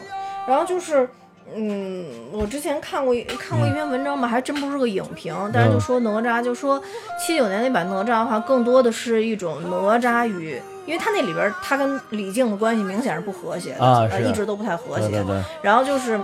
[0.46, 1.08] 然后就是，
[1.54, 6.82] 嗯，我之前看过一看过一篇文章吧，还真不是个影评，但是就说哪吒，就说
[7.18, 15.08] 七九年那版哪吒的话，更多的是一种哪吒与，因为他那里边儿他跟李靖的关系明显是不和谐的，呃，啊是一直都不太和谐。
[15.08, 16.20] 对对对，然后就是。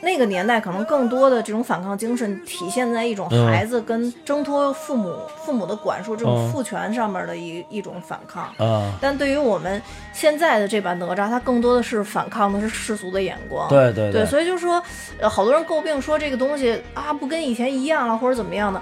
[0.00, 5.14] 那个年代可能更多的这种反抗精神体现在一种嗯孩子跟挣脱父母、
[5.44, 8.44] 父母的管束这种嗯父权上面的一一种反抗。
[8.58, 9.80] 啊，但对于我们
[10.12, 13.68] 现在的这版哪吒，它更多的是反抗的是世俗的眼光。
[13.68, 14.82] 对对对，所以就说，
[15.18, 18.80] 呃，好多人诟病说这个东西啊不跟以前一样了，或者怎么样的，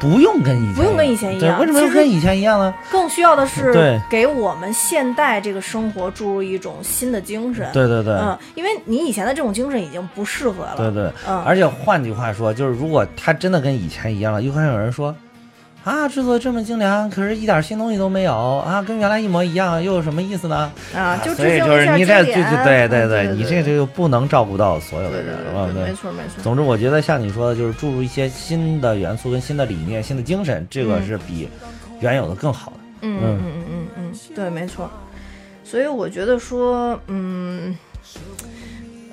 [0.00, 2.74] 不用跟以前不用跟以前一样对为什么要跟以前一样呢？
[2.90, 7.70] 更需要的是对给我们现代这个生活注入一种新的精神。
[7.72, 8.14] 对对对。
[8.14, 10.74] 嗯，因为你以前的这种精神已经不适合了。
[10.76, 15.14] 对对，嗯而且换句话说，就是如果他真的跟以前一样了，又会有人说，
[15.86, 20.72] 啊，制作这么精良，可是一点新东西都没有啊，跟原来一模一样，又有什么意思呢？
[20.92, 26.42] 啊，就所以致敬一下就是你这就就对嗯对对，你这这就不能照顾到所有的对对人，对对没错没错。
[26.42, 31.48] 总之，我觉得像你说的，就是注入一些新的元素跟新的理念、新的精神，这个嗯是比
[32.00, 32.78] 原有的更好的。
[33.02, 34.90] 嗯嗯嗯嗯嗯，对，没错。
[35.62, 37.76] 所以我觉得说，嗯，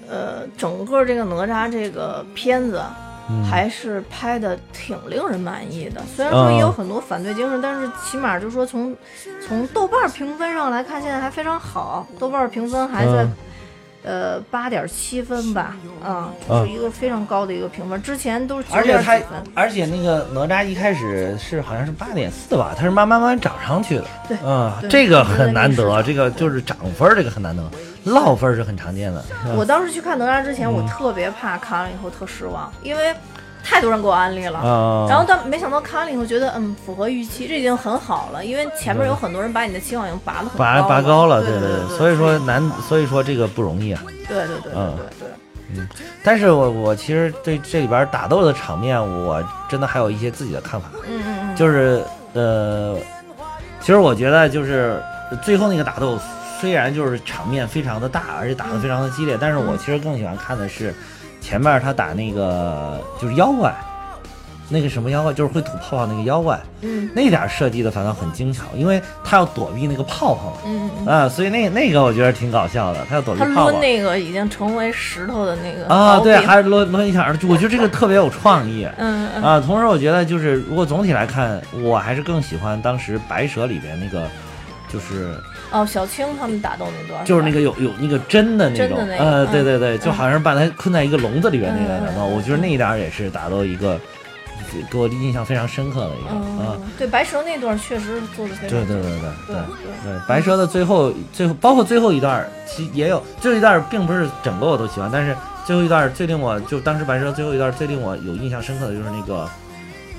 [0.10, 3.13] 呃，整个这个哪吒这个片子嗯
[3.50, 6.02] 还是拍的挺令人满意的。
[6.16, 8.96] 虽然说也有嗯很多反对精神，但是起码就是说从
[9.48, 12.08] 从豆瓣评分上来看，现在还非常好。
[12.20, 13.24] 豆瓣评分还在。
[13.24, 13.36] 嗯
[14.06, 18.04] 呃，八点七分吧，啊，就是一个非常高的一个评分。
[18.04, 24.06] 之前都是九而且它点几分，，而且那个哪吒一开始是好像是八点四吧，它是慢慢慢慢涨上去的。
[24.28, 27.64] 对嗯，这个很难得，这个就是涨分，这个很难得，
[28.12, 29.24] 落分是很常见的。
[29.46, 33.14] 嗯我当时去看哪吒之前，我特别怕看完了以后特失望，因为
[33.64, 34.60] 太多人给我安利了。
[34.60, 38.44] 啊，然后但没想到看完了以后觉得，嗯，符合预期，这已经很好了。
[38.44, 44.02] 因为前面有很多人把你的期望已经拔得很拔高拔高了，对对对，所以说难，所以说这个不容易啊。
[44.28, 45.28] 对对对对嗯对
[45.76, 45.88] 嗯，
[46.24, 50.88] 但是我我其实对这里边打斗的场面，我真的还有一些自己的看法。
[51.08, 52.98] 嗯嗯嗯，就是呃，
[53.80, 55.02] 其实我觉得就是
[55.42, 56.20] 最后那个打斗，
[56.64, 60.96] 虽然就是场面非常的大，而且打得非常的激烈，但是我其实更喜欢看的是
[61.42, 63.76] 前面他打那个就是妖怪，
[64.70, 70.58] 那个什么妖怪，就是会吐泡泡那个妖怪，嗯那点设计的反倒很精巧，因为他要躲避那个泡泡嘛。
[70.66, 78.88] 嗯嗯，啊，所以那那个我觉得挺搞笑的，他要躲避泡泡他抡那个已经成为石头的那个啊，对，还是抡抡一下，我觉得这个特别有创意。
[78.98, 84.26] 嗯嗯啊，同时我觉得就是如果总体来看，我还是更喜欢当时白蛇里边那个，
[84.88, 85.36] 就是
[85.74, 94.00] 哦，小青他们打斗那段，就是那个有有那个针的那种，那个呃，嗯对对对，就好像是把他困在一个笼子里边那个嗯嗯打斗，嗯我觉得那一点也是打斗一个
[94.90, 96.30] 给我印象非常深刻的一个
[96.64, 96.78] 啊。
[96.78, 109.50] 嗯，对，白蛇那段确实做的非常对对对对对对对，白蛇的最后最后包括最后一段，其也有最后一段，并不是整个我都喜欢，但是最后一段最令我就当时白蛇最后一段最令我有印象深刻的就是那个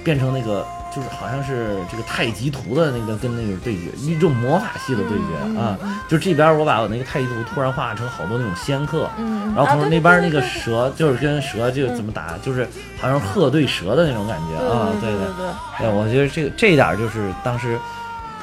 [0.02, 5.78] 变成那个就是好像是这个太极图的那个跟那个对决，一种魔法系的对决嗯啊，
[6.09, 9.11] 就这边我把我那个太极图突然画成好多那种仙客。
[9.18, 12.68] 嗯，然后同时那边那个蛇就是跟蛇就怎么打，就是
[13.01, 17.78] 好像鹤对蛇的那种感觉啊，对对对对，对，我觉得这个这一点儿就是当时，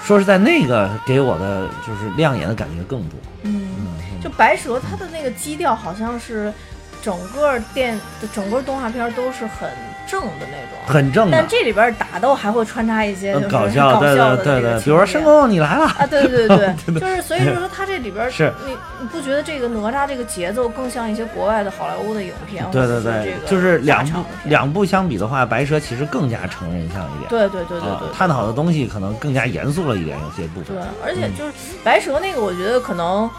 [0.04, 3.20] 说是在，那个给我的就是亮眼的感觉更多。
[3.44, 6.54] 嗯，嗯，就白蛇它的那个基调好像是
[7.02, 8.00] 整个电
[8.34, 9.70] 整个动画片都是很
[10.12, 10.78] 正的那种。
[10.86, 22.66] 很正的但，这里边打斗还会穿插一些搞笑对的这个对对对，比如说申公公你来了，啊，对对对 对，就是所以说他这里边是你你不觉得这个哪吒这个节奏更像一些国外的好莱坞的影片？
[22.72, 27.30] 对对对这，个就是两部两部相比的话，白蛇其实更加成人向一点。
[27.30, 31.54] 对对对对，对探讨的东西可能更加严肃了一点，有些部分对。，而且就是
[31.84, 33.30] 白蛇那个，我觉得可能，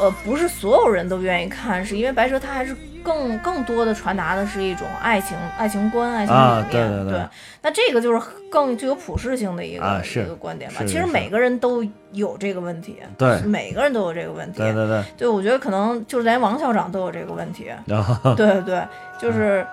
[0.00, 6.88] 呃，不是所有人都愿意看，是因为白蛇它还是更更多的传达的是一种爱情、爱情观、爱情理啊念。
[6.88, 7.26] 对对对
[7.60, 10.82] 那这个就是更具有普适性的一个、一个观点吧。
[10.86, 14.58] 其实每个人都有这个问题，对每个人都有这个问题。
[14.58, 17.70] 对对对，对我觉得可能就是连王校长都有这个问题。
[18.36, 18.82] 对对对，
[19.18, 19.66] 就是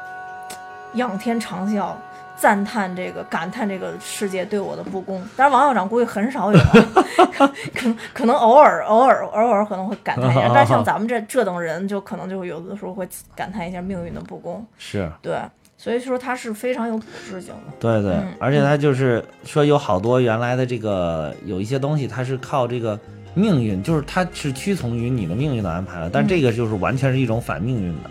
[0.93, 1.91] 仰天长啸，
[2.39, 5.21] 赞叹这个，感叹这个世界对我的不公。
[5.35, 6.59] 当然，王校长估计很少有，
[7.75, 14.65] 可能可能偶尔偶尔偶尔可能会感叹一下， 但像咱们这这等人，就可能就有的时候会感叹一下命运的不公。
[14.77, 15.37] 是对，
[15.77, 17.73] 所以说它是非常有普适性的。
[17.79, 22.97] 对对嗯，而且他就是说有好多原来的这个有一些东西，它是靠这个
[23.33, 28.09] 命运，就是它是屈从于你的命运的安排了，但这个就是完全是一种反命运的。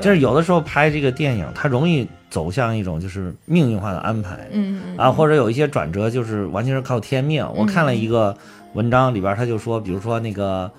[0.00, 7.46] 就是有的时候拍这个电影，它容易走向一种就是命运化的安排，嗯嗯啊，或者有一些转折就是完全是靠天命。
[7.54, 8.36] 我看了一个
[8.74, 10.70] 文章里边，他就说，比如说那个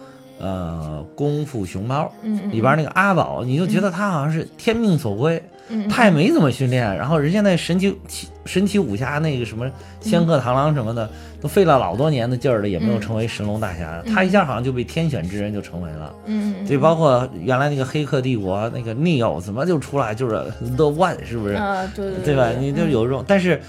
[0.41, 2.11] 呃功夫熊猫
[2.51, 9.69] 里边那个阿宝，你就觉得他好像是天命所归，嗯他也没怎么训练，然后人家那神奇奇神奇武侠那个什么
[9.99, 16.13] 仙鹤螳螂什么的，都费了老多年的劲儿了，也没有嗯成为神龙大侠，他一下好像就被天选之人就成为了。
[16.25, 20.35] 嗯嗯，对，包括原来那个《黑客帝国》那个 Neo 怎么就出来就是
[20.75, 21.53] The One，是不是？
[21.53, 22.49] 啊对对对吧？
[22.51, 22.59] 对。
[22.59, 23.61] 你就有这种，但是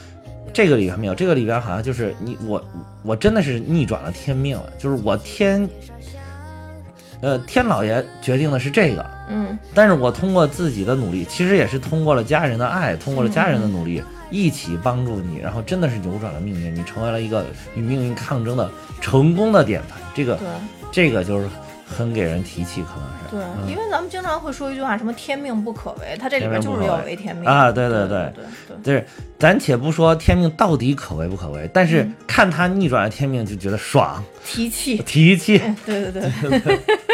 [0.52, 2.62] 这个里边没有，这个里边好像就是你我
[3.02, 5.68] 我真的是逆转了天命了，就是我天，
[7.22, 18.70] 呃，天老爷决定的是这个，嗯但是我通过自己的努力，其实也是通过了家人的爱，通过了家人的努嗯力，一起帮助你，然后真的是扭转了命运，你成为了一个与命运抗争的
[19.00, 19.98] 成功的典范。
[20.14, 20.38] 这个。
[20.94, 21.48] 这个就是
[21.86, 23.68] 很给人提气，可能是对，嗯。
[23.68, 27.48] 因为咱们经常会说一句话，什么“天命不可违”，它这里天边就是要命不可违违天命。
[27.48, 28.08] 啊对对对。
[28.08, 28.82] 对对对。
[28.84, 29.04] 就是
[29.38, 34.98] 咱且不说天命到底可为不可为，但是嗯看他逆转了天命就觉得爽，提气。
[34.98, 35.58] 提气。
[35.86, 36.22] 对 对。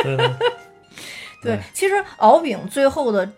[0.05, 0.31] 对。
[1.41, 3.29] 对，其实敖丙最后的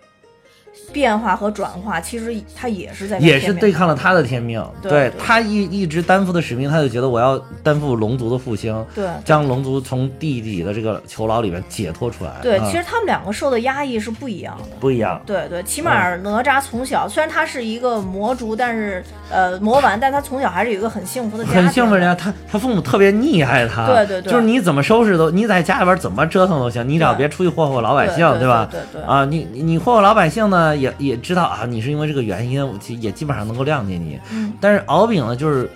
[0.93, 9.05] 变化和转化，其实他也是在也是对抗了他的天命，对对他一一直担负的使命，他就觉得我要担负龙族的复兴，对。
[9.25, 12.33] 将龙族从地底的这个囚牢里面解脱出来。
[12.43, 14.77] 对，啊其实他们两个受的压抑是不一样的。
[14.81, 21.63] 不一样，对对，起码哪吒从小虽然他是一个魔族，但是呃魔丸，但他从小还是有一个很幸福的家庭。
[21.63, 24.33] 很幸福人家，他他父母特别溺爱他，对对对。
[24.33, 28.69] 就是你怎么收拾都，你在家里边怎么折腾都行，你只要别出去祸祸老百姓，对对吧？
[28.71, 29.03] 对对对。
[29.03, 34.19] 啊，你你你祸祸老百姓呢，也也知道啊，你是因为这个原因，我其也基本上能够谅解你。
[34.33, 35.69] 嗯，但是敖丙呢，就是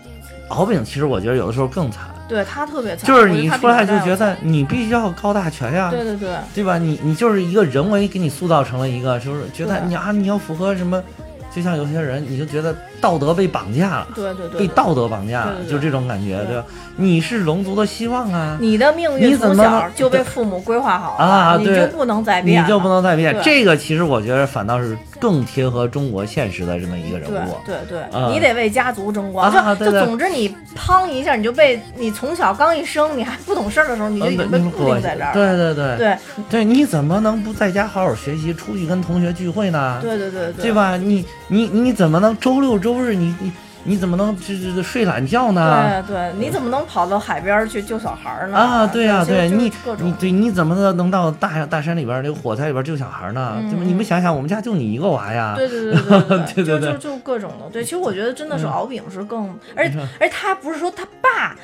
[0.48, 6.34] 敖丙，其实我觉得有的时候更惨，对他特别惨，就是你出来就觉得你必须要高大全呀，对对对。
[6.54, 6.78] 对吧？
[6.78, 11.02] 你你就是一个人为给你塑造成了一个，就是觉得你啊，你要符合什么，
[11.54, 12.74] 就像有些人你就觉得
[13.04, 14.08] 道德被绑架了。
[14.14, 16.64] 对对对，被道德绑架了，就这种感觉，对对吧？
[16.96, 23.36] 你是龙族的希望啊，你的命运从小就被父母规划好了你啊对就不能再变你，就不能再变。
[23.42, 27.56] 这个其实我觉得反倒是更贴合中国现实的这么一个人物。
[27.66, 29.52] 对对，啊你得为家族争光。
[29.78, 35.34] 就就总之你砰一下，你就被你从小刚一生，你还不懂事儿的时候，你就已经被嗯固定在这儿了。
[35.34, 39.98] 对对对对对，你怎么能不在家好好学习，出去跟同学聚会呢？
[40.00, 40.72] 对对对对对？
[40.72, 40.96] 吧？
[40.96, 43.52] 你你你怎么能周六周不是你你
[43.86, 46.02] 你怎么能这这睡懒觉呢？
[46.06, 48.56] 对对，你怎么能跑到海边去救小孩呢？
[48.56, 49.70] 啊，对啊，对你
[50.00, 53.62] 你对你怎么能能到大大山里边那个火灾里边救小孩呢？
[53.84, 57.68] 你们想想，我们家就你一个娃呀，对对对对对对 对，就就就各种的。
[57.70, 61.54] 对，其实我觉得真的是敖丙是更，而而他不是说他爸。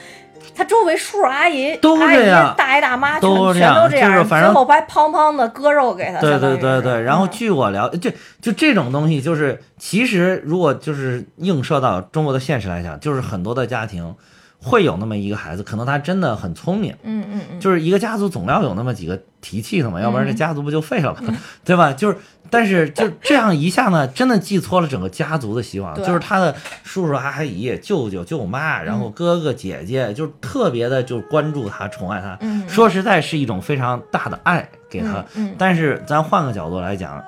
[0.55, 6.20] 他周围叔叔阿姨、都阿姨这样大爷大妈全都这全都这样，样就是反正最后还胖胖的割肉给他。
[6.20, 8.11] 对对对对，然后嗯据我了，就
[8.41, 14.14] 就这种东西，就是其实如果就是映射到中国的现实来讲，就是很多的家庭
[14.63, 21.35] 会有那么一个孩子，可能他真的很聪明，嗯嗯嗯，就是一个家族总要有那么几个提气的嘛，要不然这嗯家族不就废了嘛，
[21.65, 21.93] 对吧？
[21.93, 22.17] 就是，
[22.51, 32.37] 但是就这样一下呢，真的寄托了整个家族的希望，就是他的叔叔阿姨、舅舅舅妈，然后哥哥姐姐，就是特别的就关注他、宠爱他。
[32.41, 32.69] 嗯。
[32.69, 35.55] 说实在是一种非常大的爱给他，嗯嗯。
[35.57, 37.23] 但是咱换个角度来讲。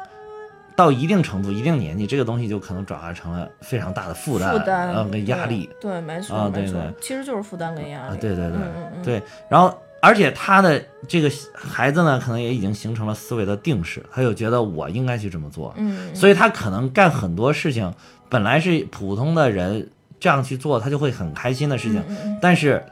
[0.77, 5.69] 到一定程度、一定年纪，这个东西就可能转化成了非常大的负担，负担呃，跟压力。
[5.81, 8.15] 对，对没错、没错啊对对，其实就是负担跟压力。
[8.15, 8.59] 啊，对对对、
[9.05, 17.93] 对，然后而且他的这个孩子呢，可能也已经形成了思维的定式，他就觉得我应该去这么做，嗯，所以他可能干很多事情，
[18.29, 22.03] 本来是普通的人这样去做，他就会很开心的事情，
[22.41, 22.83] 但是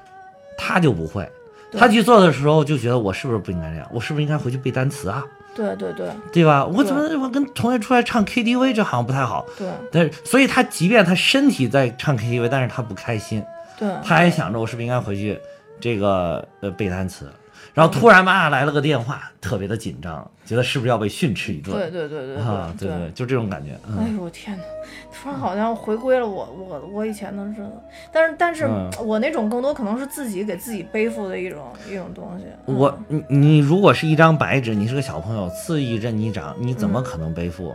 [0.59, 1.29] 他就不会。
[1.73, 3.89] 他去做的时候就觉得我是不是不应该这样？
[3.93, 5.25] 我是不是应该回去背单词啊？
[5.55, 6.65] 对对对对吧？
[6.65, 9.45] 我怎么我跟同学出来唱 KTV，这好像不太好。
[9.59, 13.43] 对但是，所以他即便他身体在唱 KTV，但是他不开心。
[13.79, 15.39] 对，他还想着我是不是应该回去
[15.81, 17.31] 这个呃背单词，
[17.73, 21.73] 然后突然妈来了个电话，特别的紧张，觉得是不是要被训斥一顿？
[21.73, 23.79] 对对对对啊，对对，就这种感觉。
[23.89, 24.65] 嗯，哎呦我天哪！
[25.13, 27.71] 突然好像回归了我我我以前的日子，
[28.13, 32.45] 但是但是嗯我那种更多可能是自己给自己背负的一种一种东西。
[32.67, 37.75] 嗯我你你如果是一张白纸，你是个小朋友，肆意任你长，你怎么可能背负？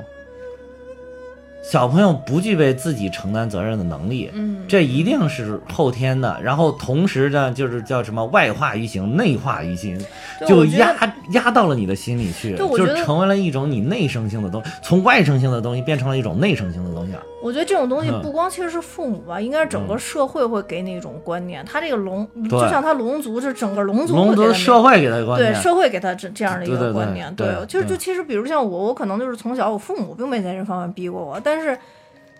[1.71, 6.39] 小朋友不具备自己承担责任的能力，嗯，这一定是后天的。
[6.43, 9.99] 然后同时呢，就是叫什么外化于形，内化于心，
[10.47, 10.95] 就压
[11.31, 17.23] 压到了你的心里去，就成为了一种你内生性的东西，从外生性的东西变成了一种内生性的东西了。
[17.41, 21.63] 我觉得这种东西嗯不光其实是父母吧，应该是整个社会会给你一种观念。
[21.63, 27.33] 他这个龙，就像他龙族，是整个龙族龙族社会给他的观念，对社会给他这这样的一个观念。
[27.35, 31.77] 对就是就其实比如像我，我可能就是从小我父母并没在这方面逼过我，但是。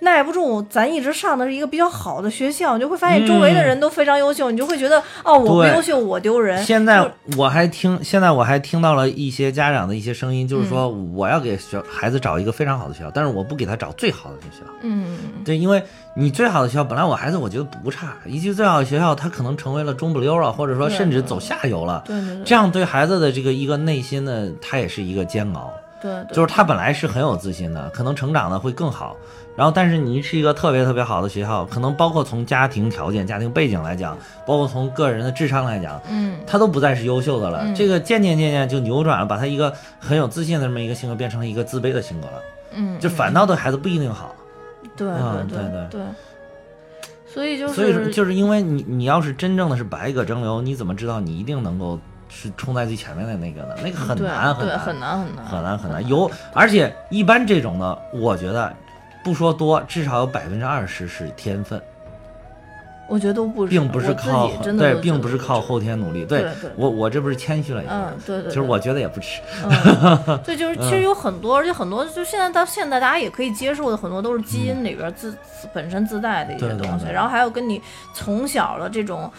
[0.02, 6.62] 耐不住，咱一直上的是一个比较好的学校，你就会发现周围的人都非常优秀，你就会觉得哦，我不优秀，我丢人。
[6.64, 14.70] 现在我还听，现在我还听到了一些家长的一些声音，就是说嗯我要给小孩子找一个非常好的学校，但是我不给他找最好的学校。
[14.82, 15.82] 嗯，对，因为
[16.14, 22.04] 你最好的学校，本来我孩子我觉得不差，一去最好的学校，他可能成为了中不溜了，或者说甚至走下游了。
[22.06, 25.72] 对对对，这样对孩子的这个一个内心呢，他也是一个煎熬。
[26.06, 29.18] 对对，就是他本来是很有自信的，可能成长的会更好。
[29.56, 37.62] 然后，但是你是一个特别特别好的学校，可能包括从家庭条件、家庭背景来讲，包括从个人的智商来讲，嗯，他都不再是优秀的了。
[37.64, 42.42] 嗯这个渐渐渐渐就扭转了，把他一个很有自信的这么一个性格变成了一个自卑的性格了，
[42.74, 44.36] 嗯，就反倒对孩子不一定好。
[44.96, 46.02] 对对对对对。
[47.26, 52.00] 所以就是，所以说，就是因为你你要是真正的是百舸争流，你怎么知道你一定能够
[52.38, 53.76] 是冲在最前面的那个呢？
[53.82, 56.06] 那个很难很难难很难很难很难很难。
[56.06, 58.72] 有，而且一般这种呢，我觉得
[59.24, 61.82] 不说多，至少有百分之二十是天分，
[63.08, 66.26] 我觉得都不并不是靠对，并不是靠后天努力。
[66.26, 69.40] 对对我我这不是谦虚了一点，嗯，对对，对其实我觉得也不迟。
[69.64, 77.82] 嗯， 对，就是其实有很多，而且很多就现在到现在大家也可以接受的很多都是基因里边自自本身自带的一些东西，对然后还有跟你
[78.14, 79.32] 从小的这种。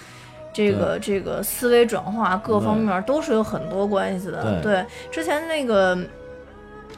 [0.57, 4.63] 这个这个思维转化各方面都是有很多关系的。
[4.63, 5.99] 对之前那个，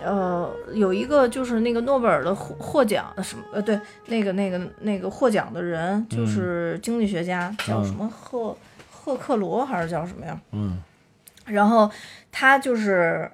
[0.01, 8.57] 呃，有一个就是那个诺贝尔的获获奖什么呃，对，那个那个那个获奖的人就是经济学家，叫什么赫
[8.93, 10.41] 赫克罗还是叫什么呀？
[10.53, 10.81] 嗯
[11.47, 11.91] 然后
[12.31, 13.29] 他就是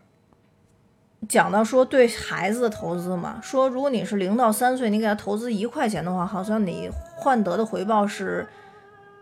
[1.28, 8.46] 讲到说对孩子的投资嘛，说如果你是零到三岁，你给他投资一块钱的话，好像你换得的回报是。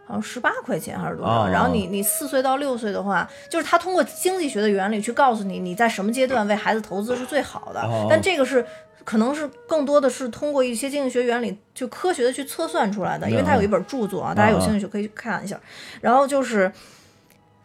[0.06, 1.44] 好像十八块钱还是多少？
[1.44, 7.80] 哦然后你你四岁到六岁的话，就是他通过经济学的原理去告诉你你在什么阶段为孩子投资是最好的。
[7.80, 8.64] 哦但这个是
[9.04, 15.60] 可能是更多的是通过一些经济学原理就科学的去测算出来的，因为他有一本著作啊，大家有兴趣可以去看一下。
[16.00, 16.70] 然后就是。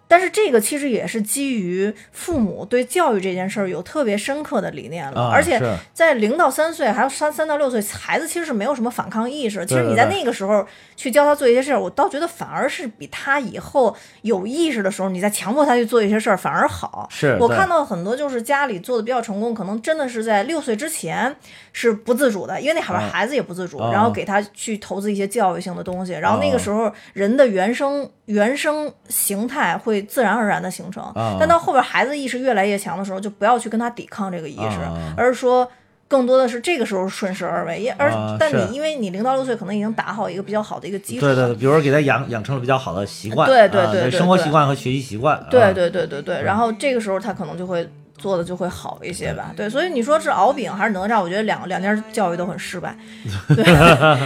[0.07, 5.59] 但是这个其实也是基于父母对教育这件事儿有特别深刻的理念了，啊而且
[5.93, 9.65] 在零到三岁，还有三三到六岁，孩子其实是没有什么反抗意识。
[9.65, 17.07] 其实你在那个时候去教他做一些事儿，我倒觉得反而是比他以后有意识的时候，你再强迫他去做一些事儿反而好。
[17.07, 21.35] 我是我看到很多就是家里做的比较成功，可能真的是在六岁之前
[21.73, 31.03] 是不自主的，因为那会儿啊孩子也不自主，啊然后给他去投资一些教育性的东西，然后那啊个时候人的原生原生形态会自然而然的形成。
[31.15, 35.69] 啊但到后边孩子意识越来越强的时候，就不要去跟他抵抗这个意识，啊而是说。
[36.09, 47.85] 更多的是这个时候顺势而为，也而、但你因为你零到六岁可能已经打好一个比较好的一个基础，对对对，比如说给他养养成了比较好的习惯，对对啊对对对生活习惯和学习习惯，对啊对对对对，然后这个时候他可能就会
[48.17, 49.51] 做的就会好一些吧。
[49.53, 52.95] 对，所以你说是敖丙还是哪吒，我觉得两两家教育都很失败。
[53.53, 53.65] 对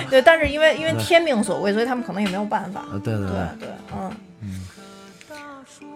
[0.08, 2.86] 对，但是因为因为天命所为，所以他们可能也没有办法。
[2.94, 4.12] 呃对对对对，嗯。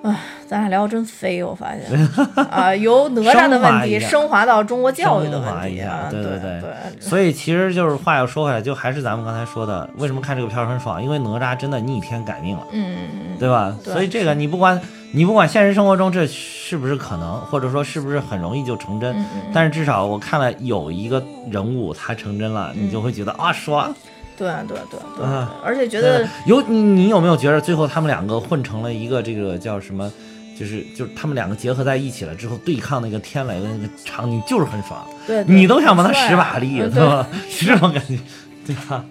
[0.05, 0.15] 唉，
[0.47, 2.09] 咱俩聊的真飞，我发现
[2.51, 6.61] 啊，由哪吒的问题升华到中国教育的问题啊，一下，对对对
[6.99, 11.01] 所以其实就是话又说回来，就还是咱们刚才说的，为什么看这个片儿很爽？
[11.01, 13.75] 因为哪吒真的逆天改命了，嗯嗯嗯，对吧？
[13.83, 14.79] 对所以这个你不管
[15.11, 23.91] 你不管现实生活中这是不是可能，或者说是不是很容易就成真，嗯嗯嗯但是至少我看了有一个人物他成真了，你就会觉得啊爽。
[24.37, 30.11] 对对对对啊，而且觉得有你你有没有觉得最后他们两个混成了一个这个叫什么？
[30.57, 37.27] 就是就是他们两个结合在一起了之后，对抗那个天雷的那个场景就是很爽，对，对你都想帮他使把力，嗯对吧？
[37.49, 38.17] 是这种感觉，
[38.65, 39.03] 对吧？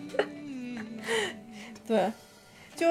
[1.86, 2.10] 对，
[2.74, 2.86] 就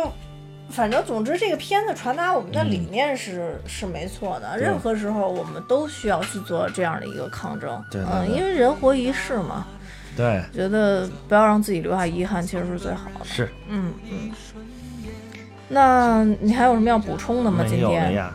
[0.69, 4.55] 反正总之，这个片子传达我们的理嗯念是、是没错的。
[4.55, 9.65] 任何时候我们都需要去做这样的一个抗争，嗯，因为人活一世嘛，
[10.15, 13.25] 对，觉得不要让自己留下遗憾，其实是最好的。
[13.25, 14.31] 是嗯嗯。
[15.69, 17.65] 那你还有什么要补充的吗？
[17.67, 18.31] 今天。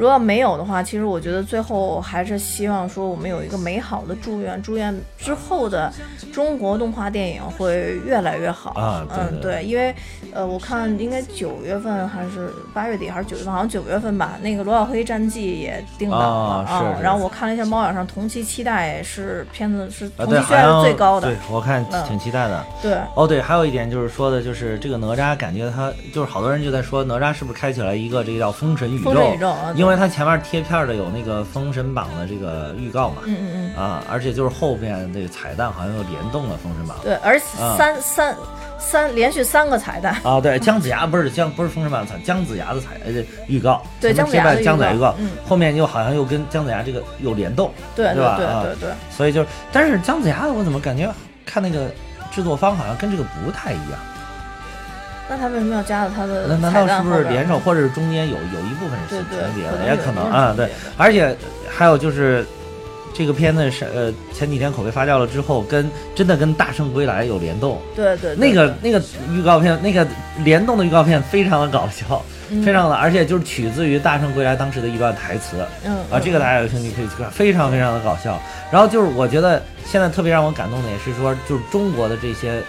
[0.00, 5.92] 如果没有的话，其实我觉得最后还是希望说我们有一个美好的祝愿，祝愿之后的
[6.32, 8.70] 中国动画电影会越来越好。
[8.70, 9.94] 啊对嗯，对对，因为
[10.32, 16.26] 呃，我看应该九月份还是八月底还是九月份，好像九月份吧，那个《罗小黑战记》也定档了
[16.66, 22.64] 啊是是然后我看了一下猫眼上同期期待是片子是同期期待是最高的对，，我看嗯挺期待的。
[22.80, 29.04] 对哦，对，还有一点就是说的，就是这个哪吒，感觉他就是好多人就在说哪吒是不是开启了一个这个叫封神宇宙？
[29.04, 36.96] 封神宇宙啊，因为它前面贴片的有那个封神榜的这个预告嘛，嗯嗯嗯，啊，而且就是后边这个彩蛋好像又联动了封神榜。
[37.02, 38.36] 对，而三三
[38.78, 43.12] 三连续三个彩蛋，啊，对，姜子牙 不是姜不是封神榜彩，姜子牙的彩呃
[43.46, 45.30] 预告，对姜子牙的姜子牙预告，嗯。
[45.46, 48.90] 后面又好像又跟姜子牙这个有联动，对对对对对。
[49.10, 51.12] 所以就是，但是姜子牙的我怎么感觉
[51.44, 51.90] 看那个
[52.30, 53.98] 制作方好像跟这个不太一样？
[55.30, 60.68] 那他为什么要加到他的那难道是不是联手，或者是中间有有一部分是重叠的，也可能啊，对。
[60.96, 61.36] 而且
[61.68, 62.44] 还有就是，
[63.14, 67.80] 这个片子是呃前几天口碑发酵了之后，跟真的跟《大圣归来》有联动。
[67.94, 69.00] 对对对那个那个
[69.30, 70.04] 预告片，那个
[70.42, 72.20] 联动的预告片非常的搞笑，
[72.50, 78.36] 嗯非常的，而且就是取自于《大圣归来》当时的一段台词嗯啊，这个大家有兴趣可以去看，非常非常的搞笑。
[78.72, 82.60] 然后就是我觉得现在特别让我感动的也是说，就是中国的这些，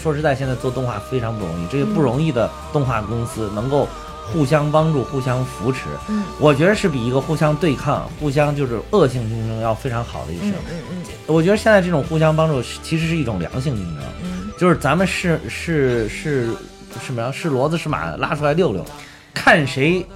[0.00, 3.88] 说实在，现在做动画非常不容易，这些不容易的动画公司能够
[4.32, 6.22] 互相帮助、互相扶持，嗯。
[6.38, 10.54] 我觉得是比一个互相对抗、互相就是恶性竞争要非常好的一嗯事。
[10.70, 11.02] 嗯嗯。
[11.26, 17.30] 我觉得现在这种互相帮助其实是一种良性竞争，嗯，就是咱们是是是是什么呀？
[17.32, 18.84] 是骡子是马，拉出来溜溜，
[19.34, 20.06] 看谁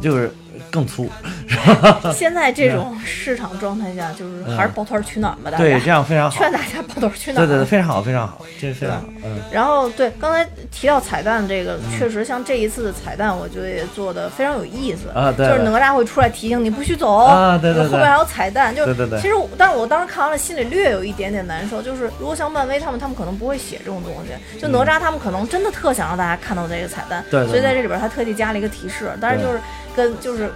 [0.00, 0.32] 就是
[0.70, 1.10] 更粗。
[1.22, 2.12] 嗯。
[2.14, 5.58] 现在这种市场状态下，就是还是抱团取暖吧，大家。
[5.58, 6.36] 对，家这样非常好。
[6.36, 7.46] 劝大家抱团取暖。
[7.46, 9.04] 对对对，非常好，非常好，这非常好。
[9.24, 17.16] 嗯，然后对刚才提到彩蛋这个，确实像这一次的彩蛋，我觉得也做的非常有意思啊对就是哪吒会出来提醒你不许走。
[17.16, 17.90] 啊对对对。
[17.90, 19.20] 后面还有彩蛋，就是对对对。
[19.20, 29.58] 其实，但是我当时看完了，心里略有一点点难受，就是如果像漫威他们，他们可能不会写这种东西，就哪吒他们可能真的特想让大家看到这个彩蛋，对对所以在这里边他特地加了一个提示，但是就是
[29.96, 30.50] 跟就是。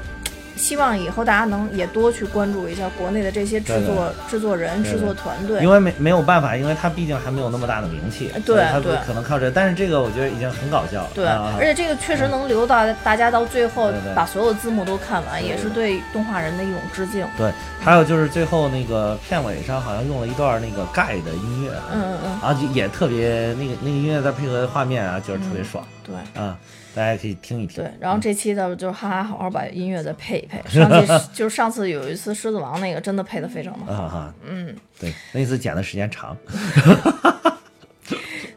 [0.57, 9.51] 希望以后大家能也多去关注一下国内的这些制作制作人、对制作团队，因为没没有办法，因为他毕竟还没有那么大的名气，对他不对可能靠这。
[9.51, 11.11] 但是这个我觉得已经很搞笑了。
[11.15, 17.27] 对，啊而且这个确实能留到大家到最后把所有字幕都看完，对也是对动画人的一种致敬。
[17.39, 26.15] 对，还有就是最后那个片尾上好像用了一段那个盖的音乐，嗯嗯嗯，然后就也特别那个那个音乐再配合画面啊，就是特别爽对。
[26.39, 26.55] 啊，
[26.95, 27.83] 大家可以听一听。
[27.83, 30.61] 对，然后这期的就是哈哈好好把音乐再配一配。
[30.69, 34.03] 上期就是上次有一次狮子王那个真的配的非常的好。
[34.05, 36.37] 啊哈，嗯，对，那次剪的时间长。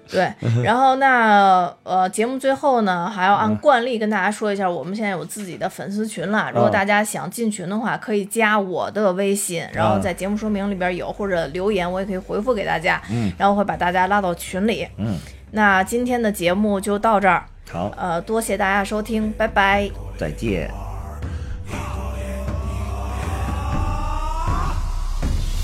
[0.09, 0.31] 对。
[0.63, 6.51] 然后那呃节目最后呢，还要按惯例跟大家说一下，我们现在有自己的粉丝群了。
[6.53, 13.01] 如果嗯大家想进群的话，可以加我的微信，然后在节目说明里边有，或者留言我也可以回复给大家。
[13.09, 14.87] 嗯，然后会把大家拉到群里。
[14.97, 15.17] 嗯，
[15.55, 19.87] 那今天的节目就到这儿，好，呃，多谢大家收听，拜拜。
[20.17, 20.67] 再见。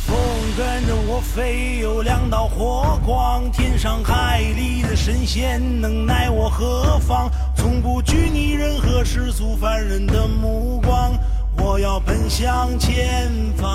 [0.06, 0.16] 风
[0.56, 7.28] 跟着我飞，有两道火光，天上海里的神仙能奈我何妨？
[7.56, 11.18] 从不拘泥任何世俗凡人的目光，
[11.58, 13.69] 我要奔向前方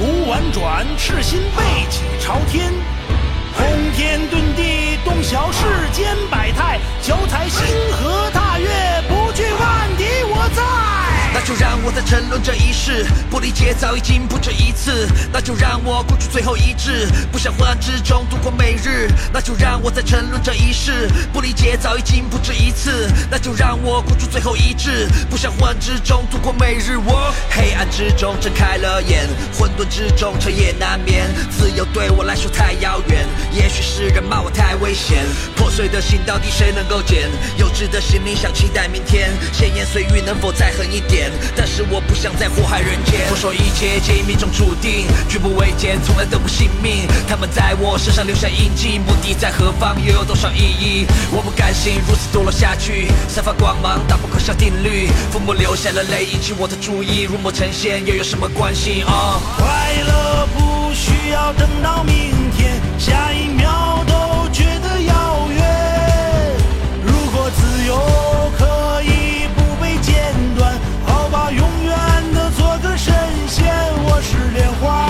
[0.00, 2.72] 命途婉转，赤心背脊朝天。
[3.54, 5.58] 通天遁地，洞晓世
[5.92, 7.62] 间百态，脚踩星
[7.92, 8.29] 河
[11.32, 15.08] 那就让我在沉沦这一世，不理解早已经不止一次。
[15.32, 19.08] 那就让我孤注最后一掷，不想昏暗之中度过每日。
[19.32, 23.08] 那就让我在沉沦这一世，不理解早已经不止一次。
[23.30, 26.96] 那就让我孤注最后一掷，不想昏暗之中度过每日。
[26.96, 31.28] 我黑暗之中睁开了眼，混沌之中彻夜难眠。
[31.48, 35.24] 自由对我来说太遥远，也许是人骂我太危险。
[35.56, 37.30] 破碎的心到底谁能够捡？
[37.56, 41.19] 幼稚的心灵想期待明天，闲言碎语能否再狠一点？
[41.56, 43.20] 但是我不想再祸害人间。
[43.30, 47.06] 我说一切皆命中注定，举步维艰，从来都不信命。
[47.28, 51.06] 他们在我身上留下印记，目的在何方，又有多少意义？
[51.32, 55.08] 我不甘心如此堕落下去，散发光芒，打破可笑定律。
[55.30, 59.02] 父母流下了泪，引起我的注意，入魔成仙又有什么关系？
[59.02, 59.66] 啊、快
[60.06, 63.99] 乐不需要等到明天，下一秒
[74.22, 75.09] 是莲花